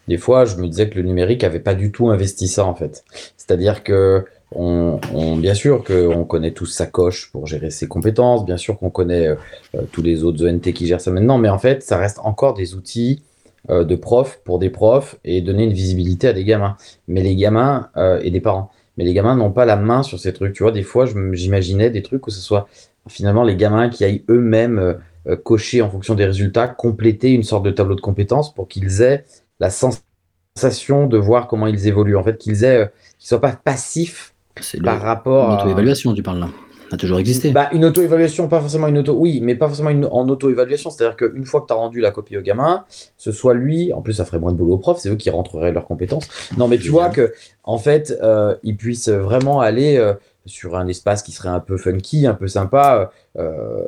[0.08, 2.76] des fois, je me disais que le numérique avait pas du tout investi ça en
[2.76, 3.04] fait.
[3.38, 8.58] C'est-à-dire que on, bien sûr qu'on connaît tous sa coche pour gérer ses compétences, bien
[8.58, 9.36] sûr qu'on connaît euh,
[9.76, 12.54] euh, tous les autres ONT qui gèrent ça maintenant, mais en fait, ça reste encore
[12.54, 13.24] des outils
[13.70, 16.78] euh, de profs pour des profs et donner une visibilité à des gamins.
[17.08, 17.90] Mais les gamins
[18.22, 18.72] et des parents.
[18.98, 20.54] Mais les gamins n'ont pas la main sur ces trucs.
[20.54, 22.68] Tu vois, des fois, j'imaginais des trucs où ce soit
[23.10, 24.98] finalement les gamins qui aillent eux-mêmes
[25.44, 29.26] cocher en fonction des résultats, compléter une sorte de tableau de compétences pour qu'ils aient
[29.60, 32.16] la sensation de voir comment ils évoluent.
[32.16, 36.40] En fait, qu'ils aient, qu'ils soient pas passifs C'est par rapport à l'auto-évaluation, tu parles
[36.40, 36.50] là.
[36.90, 37.50] Ça a toujours existé.
[37.50, 40.92] bah, une auto-évaluation, pas forcément une auto, oui, mais pas forcément une, en auto-évaluation.
[40.92, 42.86] C'est-à-dire qu'une fois que tu as rendu la copie au gamin,
[43.18, 45.30] ce soit lui, en plus ça ferait moins de boulot au prof, c'est eux qui
[45.32, 46.28] rentreraient leurs compétences.
[46.58, 47.34] Non, mais tu vois que,
[47.64, 50.14] en fait, euh, ils puissent vraiment aller euh,
[50.46, 53.82] sur un espace qui serait un peu funky, un peu sympa, euh,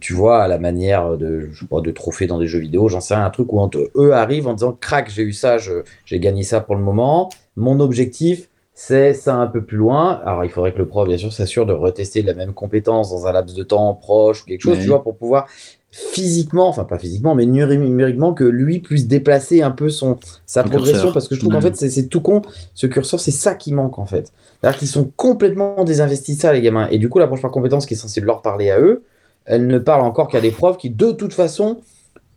[0.00, 2.88] tu vois, à la manière de, je sais pas, de trophées dans des jeux vidéo,
[2.88, 6.20] j'en sais rien, un truc où eux arrivent en disant, crac, j'ai eu ça, j'ai
[6.20, 8.48] gagné ça pour le moment, mon objectif,
[8.82, 10.22] c'est ça un peu plus loin.
[10.24, 13.26] Alors, il faudrait que le prof, bien sûr, s'assure de retester la même compétence dans
[13.26, 15.46] un laps de temps proche ou quelque chose, tu vois, pour pouvoir
[15.90, 20.62] physiquement, enfin pas physiquement, mais numé- numériquement, que lui puisse déplacer un peu son, sa
[20.62, 21.12] progression, curseur.
[21.12, 22.40] parce que je trouve qu'en fait, c'est tout con.
[22.74, 24.32] Ce curseur, c'est ça qui manque, en fait.
[24.60, 26.88] C'est-à-dire qu'ils sont complètement désinvestis de ça, les gamins.
[26.90, 29.02] Et du coup, l'approche par compétence qui est censée leur parler à eux,
[29.44, 31.80] elle ne parle encore qu'à des profs qui, de toute façon,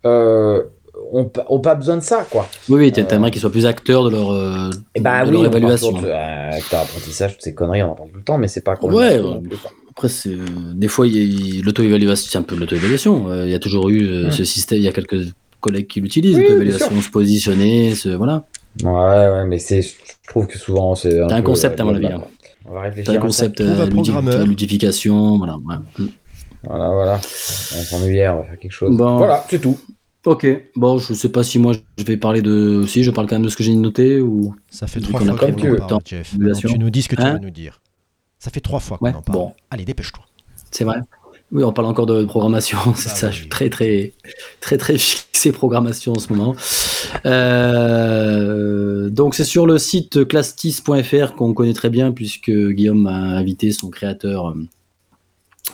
[0.04, 0.64] euh,
[1.14, 2.48] ont, pas- ont pas besoin de ça, quoi.
[2.68, 5.36] Oui, oui, t'a- t'aimerais qu'ils soient plus acteurs de leur, euh, Et bah de oui,
[5.36, 5.92] leur évaluation.
[5.92, 8.60] de euh, acteur apprentissage, toutes ces conneries, on en parle tout le temps, mais c'est
[8.62, 9.58] pas complètement Ouais, quoi.
[9.90, 10.38] Après, c'est, euh,
[10.74, 13.28] des fois, l'auto-évaluation, c'est un peu de l'auto-évaluation.
[13.30, 15.28] Euh, Il y a toujours eu euh, ce système, il y a quelques
[15.60, 18.44] collègues qui l'utilisent, Oui, l'auto-évaluation, se positionner, se, voilà.
[18.82, 19.92] Ouais, ouais, mais c'est, je
[20.28, 21.20] trouve que souvent c'est.
[21.20, 22.22] Un peu, concept, à mon avis, hein.
[22.66, 23.12] On va T'as réfléchir.
[23.14, 23.64] un concept un
[24.26, 25.56] euh, ludification, voilà.
[25.58, 26.06] ouais.
[26.64, 27.16] Voilà, voilà.
[27.16, 28.96] On s'ennuyait, on va faire quelque chose.
[28.96, 29.18] Bon.
[29.18, 29.78] Voilà, c'est tout.
[30.26, 32.84] Ok, bon, je sais pas si moi je vais parler de.
[32.86, 34.54] Si, je parle quand même de ce que j'ai noté ou.
[34.70, 36.00] Ça fait trois fois qu'on en parle.
[36.04, 36.34] Jeff.
[36.66, 37.80] Tu nous dis ce que tu Hein vas nous dire.
[38.38, 39.38] Ça fait trois fois qu'on Ouais, en parle.
[39.38, 39.52] bon.
[39.70, 40.24] Allez, dépêche-toi.
[40.70, 40.96] C'est vrai.
[41.52, 43.26] Oui, on parle encore de programmation, c'est Bah ça.
[43.28, 44.12] oui, Je suis très, très,
[44.60, 46.56] très, très fixé programmation en ce moment.
[47.26, 53.72] Euh, donc, c'est sur le site clastis.fr qu'on connaît très bien, puisque Guillaume a invité
[53.72, 54.54] son créateur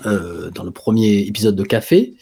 [0.07, 2.15] euh, dans le premier épisode de Café.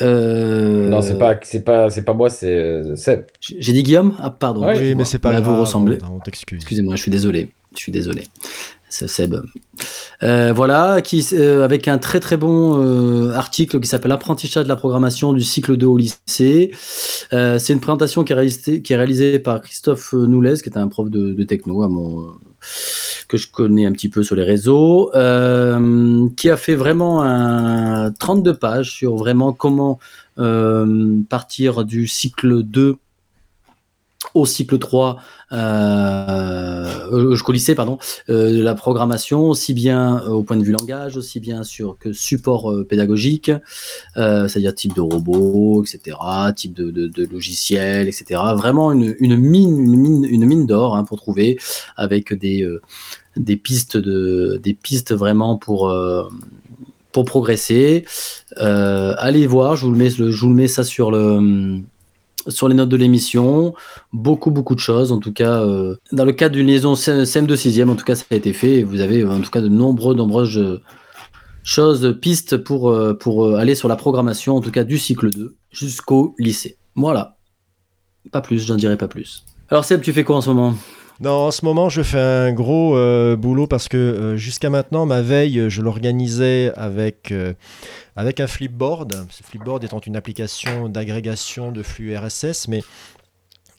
[0.00, 3.24] Euh, Non, c'est pas, c'est pas, c'est pas moi, c'est euh, Seb.
[3.40, 4.14] J'ai dit Guillaume?
[4.20, 4.66] Ah, pardon.
[4.66, 5.38] Oui, mais c'est pas.
[5.40, 5.98] Vous ressemblez.
[6.10, 6.58] On, on t'excuse.
[6.58, 7.50] Excusez-moi, je suis désolé.
[7.74, 8.24] Je suis désolé.
[8.88, 9.36] C'est Seb.
[10.24, 14.68] Euh, voilà, qui, euh, avec un très très bon euh, article qui s'appelle Apprentissage de
[14.68, 16.72] la programmation du cycle 2 au lycée.
[17.32, 20.76] Euh, c'est une présentation qui est, réalisée, qui est réalisée par Christophe Noulez, qui est
[20.76, 22.32] un prof de, de techno à mon,
[23.28, 28.10] que je connais un petit peu sur les réseaux, euh, qui a fait vraiment un
[28.12, 29.98] 32 pages sur vraiment comment
[30.38, 32.96] euh, partir du cycle 2
[34.34, 35.18] au cycle 3
[35.52, 37.98] euh, lycée pardon.
[38.28, 41.98] Euh, de la programmation aussi bien euh, au point de vue langage aussi bien sur
[41.98, 43.50] que support euh, pédagogique.
[44.14, 46.16] C'est-à-dire type de robot etc
[46.54, 50.96] type de, de, de logiciel etc vraiment une, une mine une mine une mine d'or
[50.96, 51.58] hein, pour trouver
[51.96, 52.68] avec des
[53.36, 55.92] des pistes de des pistes vraiment pour
[57.12, 58.04] pour progresser.
[58.58, 61.80] Euh, allez voir je vous le mets je vous le mets ça sur le
[62.48, 63.74] sur les notes de l'émission,
[64.12, 65.12] beaucoup beaucoup de choses.
[65.12, 68.14] En tout cas, euh, dans le cadre d'une liaison CM de 6 en tout cas,
[68.14, 68.78] ça a été fait.
[68.78, 70.80] Et vous avez euh, en tout cas de nombreux, nombreuses euh,
[71.62, 76.34] choses, pistes pour, pour aller sur la programmation, en tout cas du cycle 2 jusqu'au
[76.38, 76.78] lycée.
[76.94, 77.36] Voilà.
[78.32, 79.44] Pas plus, j'en dirai pas plus.
[79.68, 80.74] Alors Seb, tu fais quoi en ce moment?
[81.20, 85.04] Non, en ce moment, je fais un gros euh, boulot parce que euh, jusqu'à maintenant,
[85.04, 87.52] ma veille, je l'organisais avec, euh,
[88.16, 89.26] un flipboard.
[89.28, 92.82] Ce flipboard étant une application d'agrégation de flux RSS, mais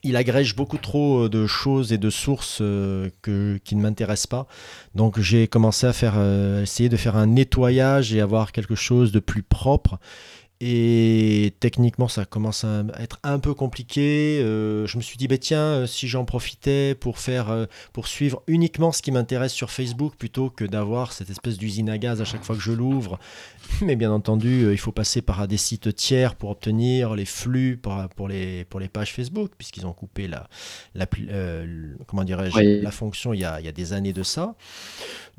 [0.03, 4.27] il agrège beaucoup trop euh, de choses et de sources euh, que, qui ne m'intéressent
[4.27, 4.47] pas.
[4.95, 9.11] Donc j'ai commencé à faire, euh, essayer de faire un nettoyage et avoir quelque chose
[9.11, 9.99] de plus propre.
[10.63, 14.39] Et techniquement, ça commence à être un peu compliqué.
[14.43, 18.07] Euh, je me suis dit, bah, tiens, euh, si j'en profitais pour faire, euh, pour
[18.07, 22.21] suivre uniquement ce qui m'intéresse sur Facebook, plutôt que d'avoir cette espèce d'usine à gaz
[22.21, 23.17] à chaque fois que je l'ouvre.
[23.81, 27.97] Mais bien entendu, il faut passer par des sites tiers pour obtenir les flux pour,
[28.15, 30.47] pour, les, pour les pages Facebook, puisqu'ils ont coupé la,
[30.93, 31.07] la,
[32.05, 34.53] comment dirais-je, la fonction il y, a, il y a des années de ça.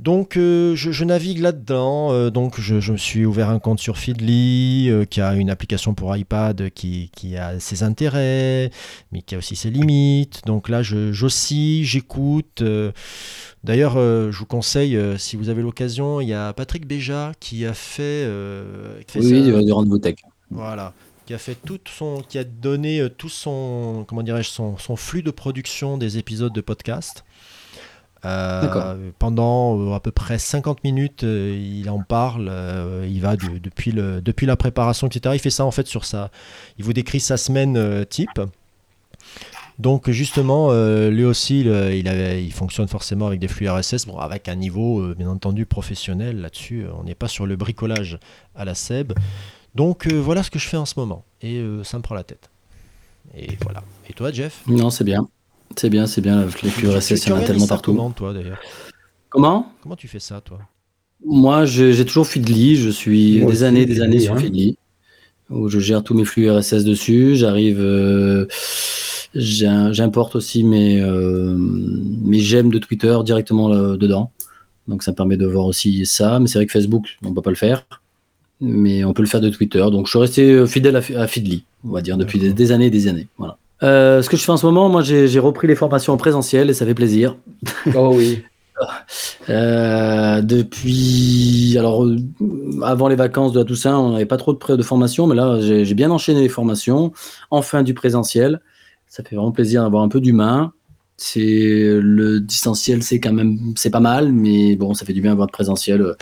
[0.01, 2.31] Donc je, je, navigue là-dedans.
[2.31, 6.17] donc je, je, me suis ouvert un compte sur Feedly qui a une application pour
[6.17, 8.71] iPad qui, qui, a ses intérêts,
[9.13, 10.41] mais qui a aussi ses limites.
[10.47, 12.63] Donc là, j'oscille, j'écoute.
[12.63, 12.93] Euh,
[13.63, 17.33] d'ailleurs, euh, je vous conseille, euh, si vous avez l'occasion, il y a Patrick Béja
[17.41, 18.27] qui a fait.
[19.07, 20.17] Qui oui, du, du rendez-vous tech.
[20.51, 20.95] Voilà
[21.25, 25.23] qui a fait tout son, qui a donné tout son, comment dirais-je, son, son, flux
[25.23, 27.23] de production des épisodes de podcast.
[28.25, 32.51] Euh, pendant euh, à peu près 50 minutes, euh, il en parle.
[33.09, 35.35] il va depuis, le, depuis la préparation, etc.
[35.35, 36.31] Il fait ça en fait sur ça.
[36.79, 38.41] Il vous décrit sa semaine type.
[39.79, 40.73] Donc justement,
[41.09, 45.15] lui aussi, il, avait, il fonctionne forcément avec des flux RSS, bon, avec un niveau
[45.15, 46.87] bien entendu professionnel là-dessus.
[46.99, 48.19] On n'est pas sur le bricolage
[48.55, 49.15] à la SEB.
[49.75, 51.25] Donc voilà ce que je fais en ce moment.
[51.41, 52.51] Et ça me prend la tête.
[53.35, 53.83] Et voilà.
[54.09, 54.63] Et toi, Jeff?
[54.67, 55.29] Non, c'est bien.
[55.77, 57.93] C'est bien, c'est bien, les flux RSS, il y en a tellement partout.
[57.93, 58.59] Comment, toi, d'ailleurs
[59.31, 59.73] Comment?
[59.83, 60.59] Comment tu fais ça, toi?
[61.25, 64.39] Moi, j'ai toujours Feedly, je suis des années, des années sur hein.
[64.39, 64.77] Feedly,
[65.51, 67.81] où je gère tous mes flux RSS dessus, j'arrive...
[67.81, 68.47] Euh,
[69.35, 74.31] j'importe aussi mes, euh, mes j'aime de Twitter directement dedans.
[74.89, 76.39] Donc ça me permet de voir aussi ça.
[76.39, 77.87] Mais c'est vrai que Facebook, on ne peut pas le faire.
[78.61, 79.85] Mais on peut le faire de Twitter.
[79.91, 82.91] Donc je suis resté fidèle à, Feedly, on va dire, depuis des, des, années et
[82.91, 83.29] des années.
[83.39, 83.57] Voilà.
[83.83, 86.71] Euh, ce que je fais en ce moment, moi, j'ai repris les formations en présentiel
[86.71, 87.37] et ça fait plaisir.
[87.95, 88.43] Oh oui.
[89.49, 92.17] Euh, depuis, alors, euh,
[92.83, 95.61] avant les vacances de la Toussaint, on n'avait pas trop de, de formation, mais là,
[95.61, 97.13] j'ai bien enchaîné les formations.
[97.51, 98.61] Enfin, du présentiel.
[99.07, 100.73] Ça fait vraiment plaisir d'avoir un peu d'humain.
[101.17, 105.33] C'est le distanciel, c'est quand même, c'est pas mal, mais bon, ça fait du bien
[105.33, 106.15] d'avoir de présentiel.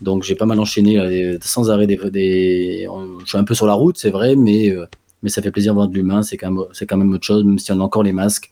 [0.00, 2.88] Donc, j'ai pas mal enchaîné sans arrêt des, des,
[3.20, 4.72] Je suis un peu sur la route, c'est vrai, mais
[5.22, 7.44] mais ça fait plaisir de voir de l'humain, c'est quand, même, quand même autre chose,
[7.44, 8.50] même si on a encore les masques,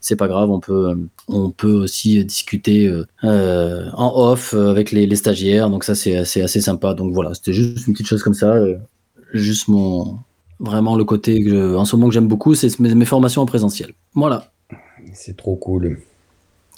[0.00, 0.96] c'est pas grave, on peut,
[1.28, 2.88] on peut aussi discuter
[3.24, 6.94] euh, en off avec les, les, stagiaires, donc ça c'est assez, assez sympa.
[6.94, 8.76] Donc voilà, c'était juste une petite chose comme ça, euh,
[9.32, 10.18] juste mon,
[10.60, 13.46] vraiment le côté que en ce moment que j'aime beaucoup, c'est mes, mes, formations en
[13.46, 13.92] présentiel.
[14.14, 14.52] Voilà.
[15.12, 15.98] C'est trop cool.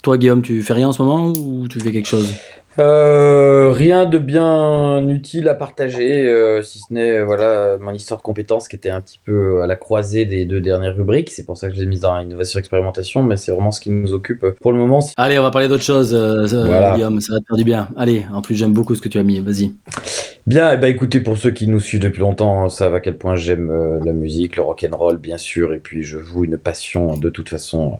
[0.01, 2.33] Toi Guillaume, tu fais rien en ce moment ou tu fais quelque chose?
[2.79, 8.23] Euh, rien de bien utile à partager, euh, si ce n'est voilà mon histoire de
[8.23, 11.29] compétences qui était un petit peu à la croisée des deux dernières rubriques.
[11.29, 13.89] C'est pour ça que je l'ai mise dans innovation expérimentation, mais c'est vraiment ce qui
[13.89, 14.99] nous occupe pour le moment.
[15.17, 16.45] Allez, on va parler d'autre chose, euh,
[16.95, 17.89] Guillaume, ça va te faire du bien.
[17.97, 19.73] Allez, en plus j'aime beaucoup ce que tu as mis, vas-y.
[20.47, 23.71] Bien, bah écoutez, pour ceux qui nous suivent depuis longtemps, savent à quel point j'aime
[24.03, 27.29] la musique, le rock and roll bien sûr, et puis je joue une passion de
[27.29, 27.99] toute façon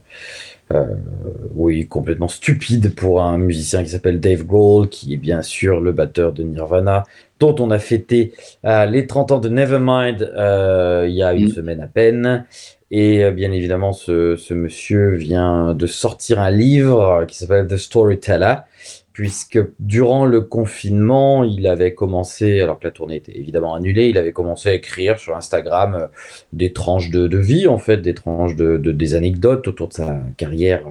[0.72, 0.86] euh,
[1.55, 5.91] oui, complètement stupide pour un musicien qui s'appelle Dave Grohl, qui est bien sûr le
[5.91, 7.05] batteur de Nirvana,
[7.39, 8.34] dont on a fêté
[8.65, 11.53] euh, les 30 ans de Nevermind euh, il y a une mm.
[11.53, 12.45] semaine à peine.
[12.91, 18.55] Et bien évidemment, ce, ce, monsieur vient de sortir un livre qui s'appelle The Storyteller,
[19.14, 24.18] puisque durant le confinement, il avait commencé, alors que la tournée était évidemment annulée, il
[24.18, 26.07] avait commencé à écrire sur Instagram euh,
[26.53, 30.84] des tranches de, vie, en fait, des tranches de, des anecdotes autour de sa carrière,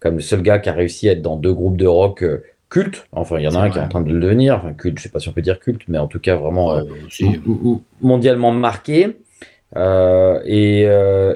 [0.00, 2.42] comme le seul gars qui a réussi à être dans deux groupes de rock euh,
[2.68, 3.06] cultes.
[3.12, 4.98] Enfin, il y en a un qui est en train de le devenir, enfin, culte,
[4.98, 6.82] je sais pas si on peut dire culte, mais en tout cas vraiment euh,
[8.00, 9.16] mondialement marqué.
[9.76, 10.82] Et,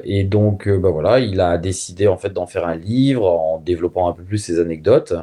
[0.05, 4.09] et, donc, bah voilà, il a décidé en fait d'en faire un livre en développant
[4.09, 5.14] un peu plus ses anecdotes.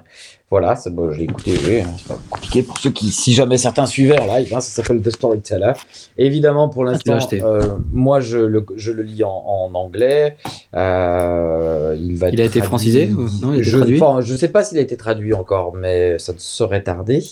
[0.54, 3.58] Voilà, bon, je l'ai écouté, oui, hein, c'est pas compliqué pour ceux qui, si jamais
[3.58, 5.74] certains suivaient en live, hein, ça s'appelle The Storyteller.
[6.16, 10.38] Évidemment, pour ah, l'instant, euh, moi je le, je le, lis en, anglais.
[10.76, 14.82] Euh, il va il a été francisé non, il Je ne sais pas s'il a
[14.82, 17.24] été traduit encore, mais ça ne saurait tarder.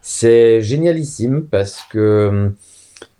[0.00, 2.50] C'est génialissime parce que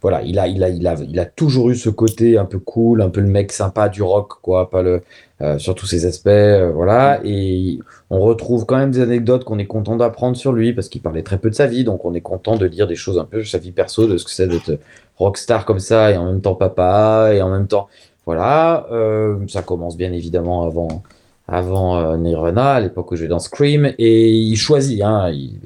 [0.06, 2.60] voilà, il a, il, a, il, a, il a toujours eu ce côté un peu
[2.60, 5.02] cool, un peu le mec sympa du rock, quoi, pas le,
[5.42, 7.20] euh, sur tous ses aspects, euh, voilà.
[7.24, 11.02] Et on retrouve quand même des anecdotes qu'on est content d'apprendre sur lui parce qu'il
[11.02, 13.24] parlait très peu de sa vie, donc on est content de lire des choses un
[13.24, 14.78] peu sur sa vie perso, de ce que c'est d'être
[15.16, 17.88] rockstar comme ça et en même temps papa et en même temps,
[18.26, 18.86] voilà.
[18.92, 21.02] Euh, ça commence bien évidemment avant,
[21.48, 25.58] avant Nirvana, à l'époque où je vais dans Scream, et il choisit, hein, il,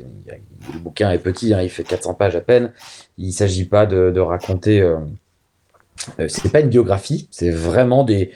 [0.72, 2.72] le bouquin est petit, hein, il fait 400 pages à peine.
[3.18, 4.80] Il ne s'agit pas de, raconter.
[4.80, 4.98] Euh,
[6.18, 8.32] euh, c'est pas une biographie, c'est vraiment des.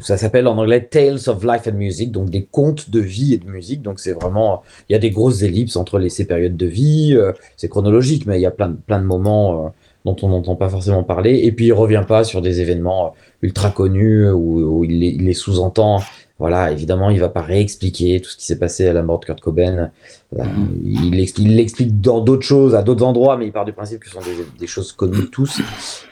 [0.00, 3.38] Ça s'appelle en anglais Tales of Life and Music, donc des contes de vie et
[3.38, 3.82] de musique.
[3.82, 4.62] Donc c'est vraiment.
[4.88, 7.14] Il y a des grosses ellipses entre les, ces périodes de vie.
[7.16, 9.72] Euh, c'est chronologique, mais il y a plein, plein de moments
[10.04, 11.40] dont on n'entend pas forcément parler.
[11.44, 16.00] Et puis il revient pas sur des événements ultra connus où, il les, les sous-entend.
[16.40, 19.26] Voilà, évidemment, il va pas réexpliquer tout ce qui s'est passé à la mort de
[19.26, 19.90] Kurt Cobain.
[20.38, 20.44] Euh,
[20.82, 24.14] il l'explique dans d'autres choses, à d'autres endroits, mais il part du principe que ce
[24.14, 25.60] sont des, des choses connues tous.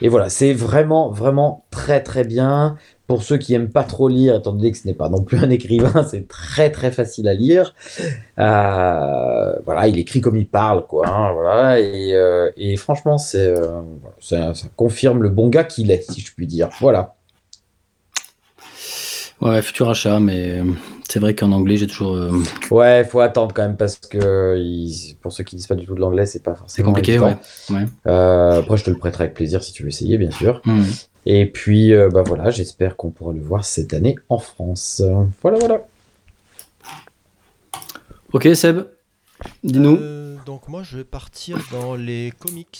[0.03, 2.77] Et voilà, c'est vraiment, vraiment très, très bien.
[3.09, 5.39] Pour ceux qui aiment pas trop lire, étant donné que ce n'est pas non plus
[5.39, 7.73] un écrivain, c'est très très facile à lire.
[8.37, 11.07] Euh, voilà, il écrit comme il parle, quoi.
[11.09, 13.81] Hein, voilà, et, euh, et franchement, c'est euh,
[14.19, 16.69] ça, ça confirme le bon gars qu'il est, si je puis dire.
[16.79, 17.15] Voilà.
[19.41, 20.61] Ouais, futur achat, mais
[21.09, 22.15] c'est vrai qu'en anglais, j'ai toujours.
[22.69, 25.95] Ouais, faut attendre quand même parce que il- pour ceux qui disent pas du tout
[25.95, 27.39] de l'anglais, c'est pas C'est forcément compliqué, évident.
[27.71, 27.75] ouais.
[28.05, 28.57] ouais.
[28.57, 30.61] Après, je te le prêterai avec plaisir si tu veux essayer, bien sûr.
[30.65, 30.85] Mhm.
[31.31, 35.03] Et puis, euh, bah voilà, j'espère qu'on pourra le voir cette année en France.
[35.43, 35.85] Voilà, voilà.
[38.33, 38.79] Ok, Seb,
[39.63, 39.97] dis-nous.
[40.01, 42.79] Euh, donc moi je vais partir dans les comics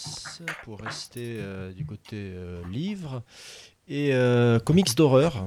[0.63, 3.21] pour rester euh, du côté euh, livre
[3.87, 5.45] et euh, comics d'horreur.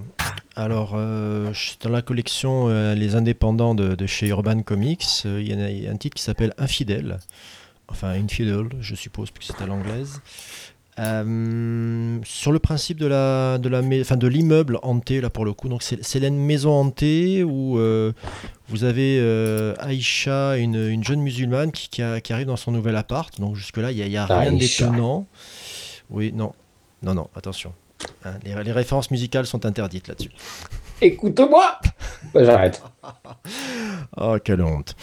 [0.55, 5.41] Alors euh, je- dans la collection euh, Les Indépendants de, de chez Urban Comics, euh,
[5.43, 7.19] il y, en a- il y a un titre qui s'appelle Infidèle.
[7.89, 10.21] Enfin Infidel, je suppose, puisque c'est à l'anglaise.
[10.99, 15.55] Euh, sur le principe de la de la enfin de l'immeuble hanté là pour le
[15.55, 18.12] coup donc c'est une maison hantée où euh,
[18.68, 22.72] vous avez euh, Aïcha, une, une jeune musulmane qui, qui a- qui arrive dans son
[22.72, 23.40] nouvel appart.
[23.40, 25.26] Donc jusque-là, il n'y a, il y a rien d'étonnant.
[26.11, 26.53] Oui, non.
[27.03, 27.72] Non, non, attention.
[28.24, 30.30] Hein, les, les références musicales sont interdites là-dessus.
[31.03, 31.81] Écoute-moi
[32.33, 32.83] Bah, J'arrête.
[34.17, 34.95] Oh, quelle honte.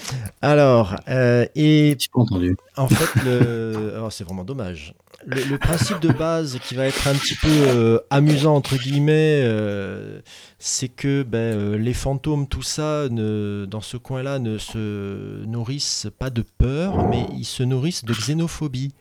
[0.41, 2.55] Alors, euh, et J'ai pas entendu.
[2.77, 3.99] en fait, le...
[4.03, 4.93] oh, c'est vraiment dommage.
[5.25, 9.41] Le, le principe de base qui va être un petit peu euh, amusant, entre guillemets,
[9.43, 10.21] euh,
[10.59, 16.07] c'est que ben, euh, les fantômes, tout ça, ne, dans ce coin-là, ne se nourrissent
[16.19, 18.93] pas de peur, mais ils se nourrissent de xénophobie.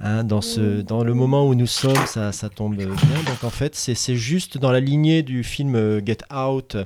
[0.00, 2.86] Hein, dans, ce, dans le moment où nous sommes, ça, ça tombe bien.
[2.86, 6.76] Donc en fait, c'est juste dans la lignée du film euh, Get Out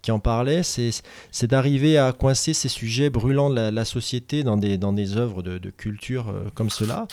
[0.00, 5.16] qui en parlait, c'est d'arriver à coincer ces sujets brûlants de la, société dans des,
[5.16, 7.06] œuvres de, culture euh, comme cela.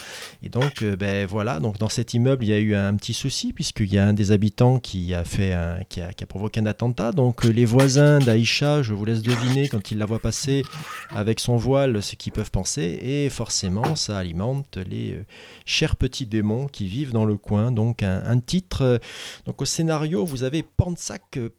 [0.44, 3.14] Et donc, euh, ben voilà, donc dans cet immeuble, il y a eu un petit
[3.14, 5.56] souci puisqu'il y a un des habitants qui a fait,
[5.90, 7.12] qui, a, provoqué un attentat.
[7.12, 10.64] Donc euh, les voisins d'Aïcha, je vous laisse deviner quand ils la voient passer
[11.12, 13.00] avec son voile ce qu'ils peuvent penser.
[13.02, 15.20] Et forcément, ça alimente les
[15.66, 17.72] chers petits démons qui vivent dans le coin.
[17.72, 19.00] Donc un, titre.
[19.46, 21.50] donc au scénario, vous avez Pansak euh,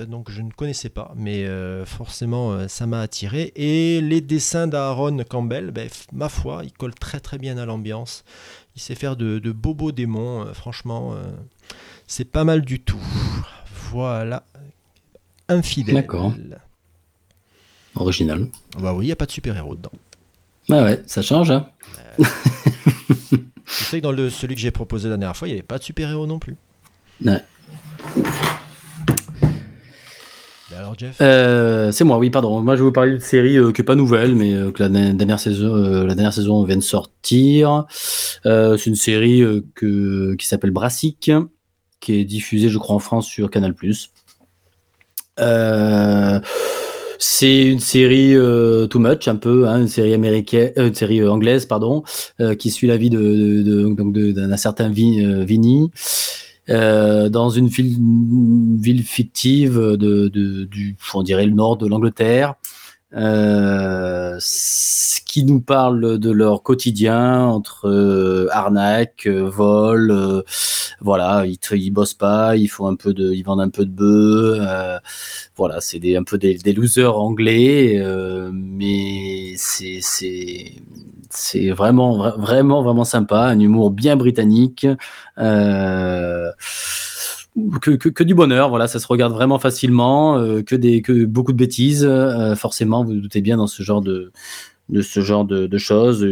[0.00, 3.52] Donc je ne connaissais pas, mais euh, forcément euh, ça m'a attiré.
[3.54, 8.24] Et les dessins d'Aaron Campbell, ben, ma foi, il colle très très bien à l'ambiance.
[8.76, 11.14] Il sait faire de, de beaux beaux démons, euh, franchement,
[12.06, 13.00] c'est pas mal du tout.
[13.90, 14.44] Voilà.
[15.48, 15.94] Infidèle.
[15.94, 16.32] D'accord.
[17.94, 18.48] Original.
[18.80, 19.92] Bah oui, il n'y a pas de super-héros dedans.
[20.68, 21.52] Ouais, ouais, ça change.
[21.52, 21.68] Hein.
[22.18, 25.66] Je sais que dans le, celui que j'ai proposé la dernière fois, il n'y avait
[25.66, 26.56] pas de super-héros non plus.
[27.24, 27.42] Ouais.
[30.96, 32.60] Jeff Euh, c'est moi, oui, pardon.
[32.60, 34.82] Moi, je vais vous parler d'une série euh, qui n'est pas nouvelle, mais euh, que
[34.82, 37.86] la dernière saison, euh, la dernière saison vient de sortir.
[38.44, 39.42] C'est une série
[39.74, 41.30] que, qui s'appelle Brassic,
[42.00, 43.74] qui est diffusée, je crois, en France sur Canal+.
[47.18, 48.34] C'est une série
[48.90, 52.02] too much, un peu, hein, une série américaine, une série anglaise, pardon,
[52.58, 55.90] qui suit la vie de, d'un certain Vi- euh, Vinny.
[56.70, 61.86] Euh, dans une ville, une ville fictive de, de- du, on dirait le nord de
[61.86, 62.54] l'Angleterre,
[63.16, 70.42] euh, ce qui nous parle de leur quotidien entre euh, arnaque, vol, euh,
[71.00, 73.90] voilà, ils, ils bossent pas, ils font un peu de, ils vendent un peu de
[73.90, 74.98] bœufs, euh,
[75.56, 78.02] voilà, c'est des, un peu des, des losers anglais,
[78.52, 80.72] mais c'est c'est
[81.34, 84.86] c'est vraiment vra- vraiment vraiment sympa, un humour bien britannique.
[85.38, 86.50] Euh,
[87.80, 92.56] que, du bonheur, voilà, ça se regarde vraiment facilement, euh, que beaucoup de bêtises, euh,
[92.56, 94.32] forcément, vous vous doutez bien dans ce genre de
[95.78, 96.26] choses,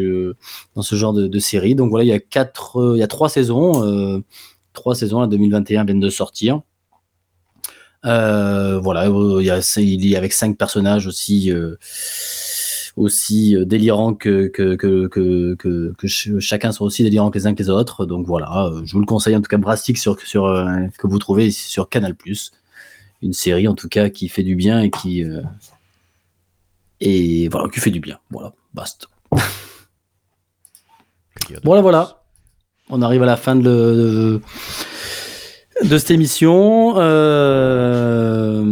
[0.74, 1.74] dans ce genre de, de série.
[1.74, 4.22] Donc voilà, il y a trois saisons,
[4.72, 6.60] trois saisons, la 2021 viennent de sortir.
[8.02, 11.52] Voilà, il y il y a avec cinq personnages aussi.
[12.96, 17.38] Aussi euh, délirants que, que, que, que, que, que ch- chacun soit aussi délirants que
[17.38, 18.04] les uns que les autres.
[18.06, 21.06] Donc voilà, euh, je vous le conseille en tout cas Brastic sur, sur, euh, que
[21.06, 22.14] vous trouvez sur Canal+.
[23.22, 25.42] Une série en tout cas qui fait du bien et qui euh,
[27.00, 28.18] et voilà qui fait du bien.
[28.30, 29.06] Voilà, basta.
[31.64, 32.22] Voilà voilà,
[32.88, 34.40] on arrive à la fin de, de,
[35.84, 36.94] de cette émission.
[36.96, 38.62] Euh,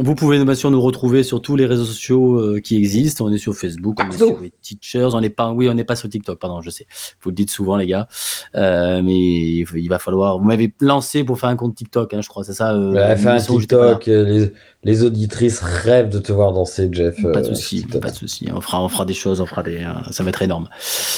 [0.00, 3.24] vous pouvez bien sûr nous retrouver sur tous les réseaux sociaux euh, qui existent.
[3.26, 5.84] On est sur Facebook, on est sur les Teachers, on n'est pas, oui, on n'est
[5.84, 6.86] pas sur TikTok, pardon, je sais.
[7.22, 8.08] Vous le dites souvent, les gars.
[8.54, 10.38] Euh, mais il va falloir.
[10.38, 12.74] Vous m'avez lancé pour faire un compte TikTok, hein, je crois, c'est ça.
[12.74, 13.36] euh, Ouais, fais un.
[13.38, 14.08] TikTok.
[14.08, 14.52] euh, Les,
[14.84, 17.16] les auditrices rêvent de te voir danser, Jeff.
[17.32, 18.48] Pas de souci, pas de souci.
[18.54, 20.68] On fera, on fera des choses, on fera des, ça va être énorme.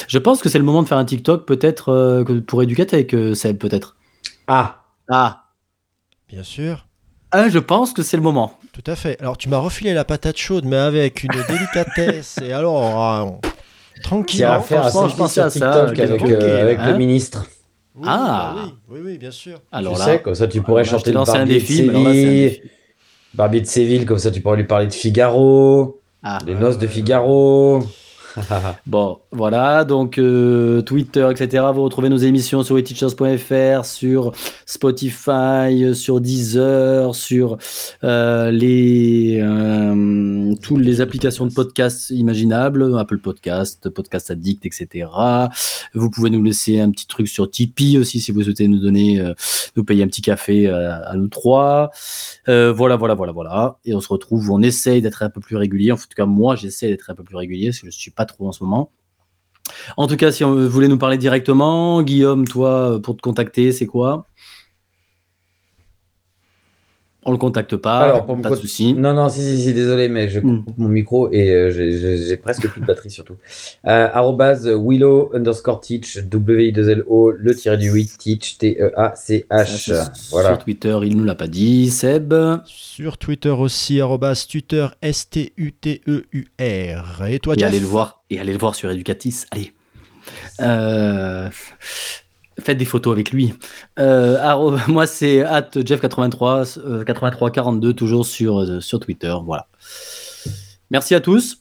[0.07, 3.33] Je pense que c'est le moment de faire un TikTok, peut-être euh, pour Educatech, euh,
[3.35, 3.95] Seb, peut-être.
[4.47, 4.80] Ah,
[5.11, 5.43] Ah,
[6.29, 6.87] Bien sûr.
[7.31, 8.57] ah, je pense que c'est le moment.
[8.71, 9.19] Tout à fait.
[9.21, 12.37] Alors, tu m'as refilé la patate chaude, mais avec une délicatesse.
[12.41, 14.51] et alors, ah, on- qui a tranquillement.
[14.53, 16.91] à faire un franchement, je sur à ça, euh, avec, euh, avec hein.
[16.91, 17.45] le ministre.
[17.95, 18.53] Oui, Ah.
[18.55, 19.59] bah oui, oui, oui, bien sûr.
[19.71, 22.03] Alors tu là, sais, comme ça, tu pourrais chanter le lancé un de défi, Séville.
[22.05, 22.61] défi.
[23.33, 25.99] Barbier de Séville, comme ça, tu pourrais lui parler de Figaro.
[26.23, 26.37] Ah.
[26.45, 27.83] Les noces de Figaro.
[28.87, 31.65] Bon, voilà, donc euh, Twitter, etc.
[31.73, 34.31] Vous retrouvez nos émissions sur weteachers.fr, sur
[34.65, 37.57] Spotify, euh, sur Deezer, sur
[38.03, 39.41] euh, les
[40.61, 45.07] toutes les applications de podcasts imaginables, Apple Podcast, Podcast Addict, etc.
[45.93, 49.21] Vous pouvez nous laisser un petit truc sur Tipeee aussi si vous souhaitez nous donner,
[49.75, 51.91] nous payer un petit café à nous trois.
[52.47, 53.77] Voilà, voilà, voilà, voilà.
[53.85, 55.91] Et on se retrouve, on essaye d'être un peu plus régulier.
[55.91, 58.20] En tout cas, moi, j'essaie d'être un peu plus régulier parce que je suis pas
[58.25, 58.91] trop en ce moment.
[59.97, 63.85] En tout cas, si on voulait nous parler directement, Guillaume, toi, pour te contacter, c'est
[63.85, 64.27] quoi?
[67.23, 68.95] On le contacte pas, Alors, pour pas de souci.
[68.95, 70.63] Non, non, si, si, si, désolé, mais je Mm.
[70.65, 73.35] coupe mon micro et euh, j'ai- presque plus de batterie surtout.
[73.85, 79.65] Euh, arrobase willow underscore teach, W-I-2-L-O, le tiré du 8, teach, T-E-A-C-H.
[79.67, 79.95] Sur
[80.31, 80.57] Voilà.
[80.57, 81.91] Twitter, il nous l'a pas dit.
[81.91, 82.33] Seb,
[82.65, 84.95] Sur Twitter aussi, arrobas tuteur,
[86.01, 87.25] S-T-U-T-E-U-R.
[87.27, 89.45] Et toi, et Jeff allez le voir, et allez le voir sur Educatis.
[89.51, 89.73] Allez.
[90.59, 91.49] Euh,
[92.59, 93.53] faites des photos avec lui.
[93.99, 99.33] Euh, moi, c'est at Jeff83, euh, 8342, toujours sur, euh, sur Twitter.
[99.43, 99.67] Voilà.
[100.89, 101.57] Merci à tous.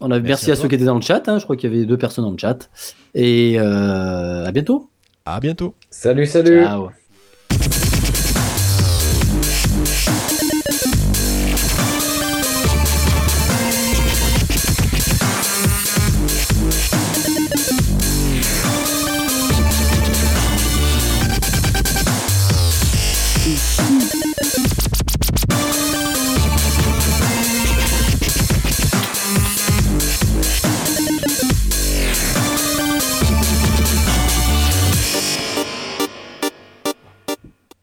[0.00, 1.26] On a, merci, à ceux qui étaient dans le chat.
[1.28, 1.38] hein.
[1.38, 2.68] Je crois qu'il y avait deux personnes dans le chat.
[3.14, 4.90] Et euh, à bientôt.
[5.24, 5.74] À bientôt.
[5.90, 6.62] Salut, salut.
[6.62, 6.90] Ciao.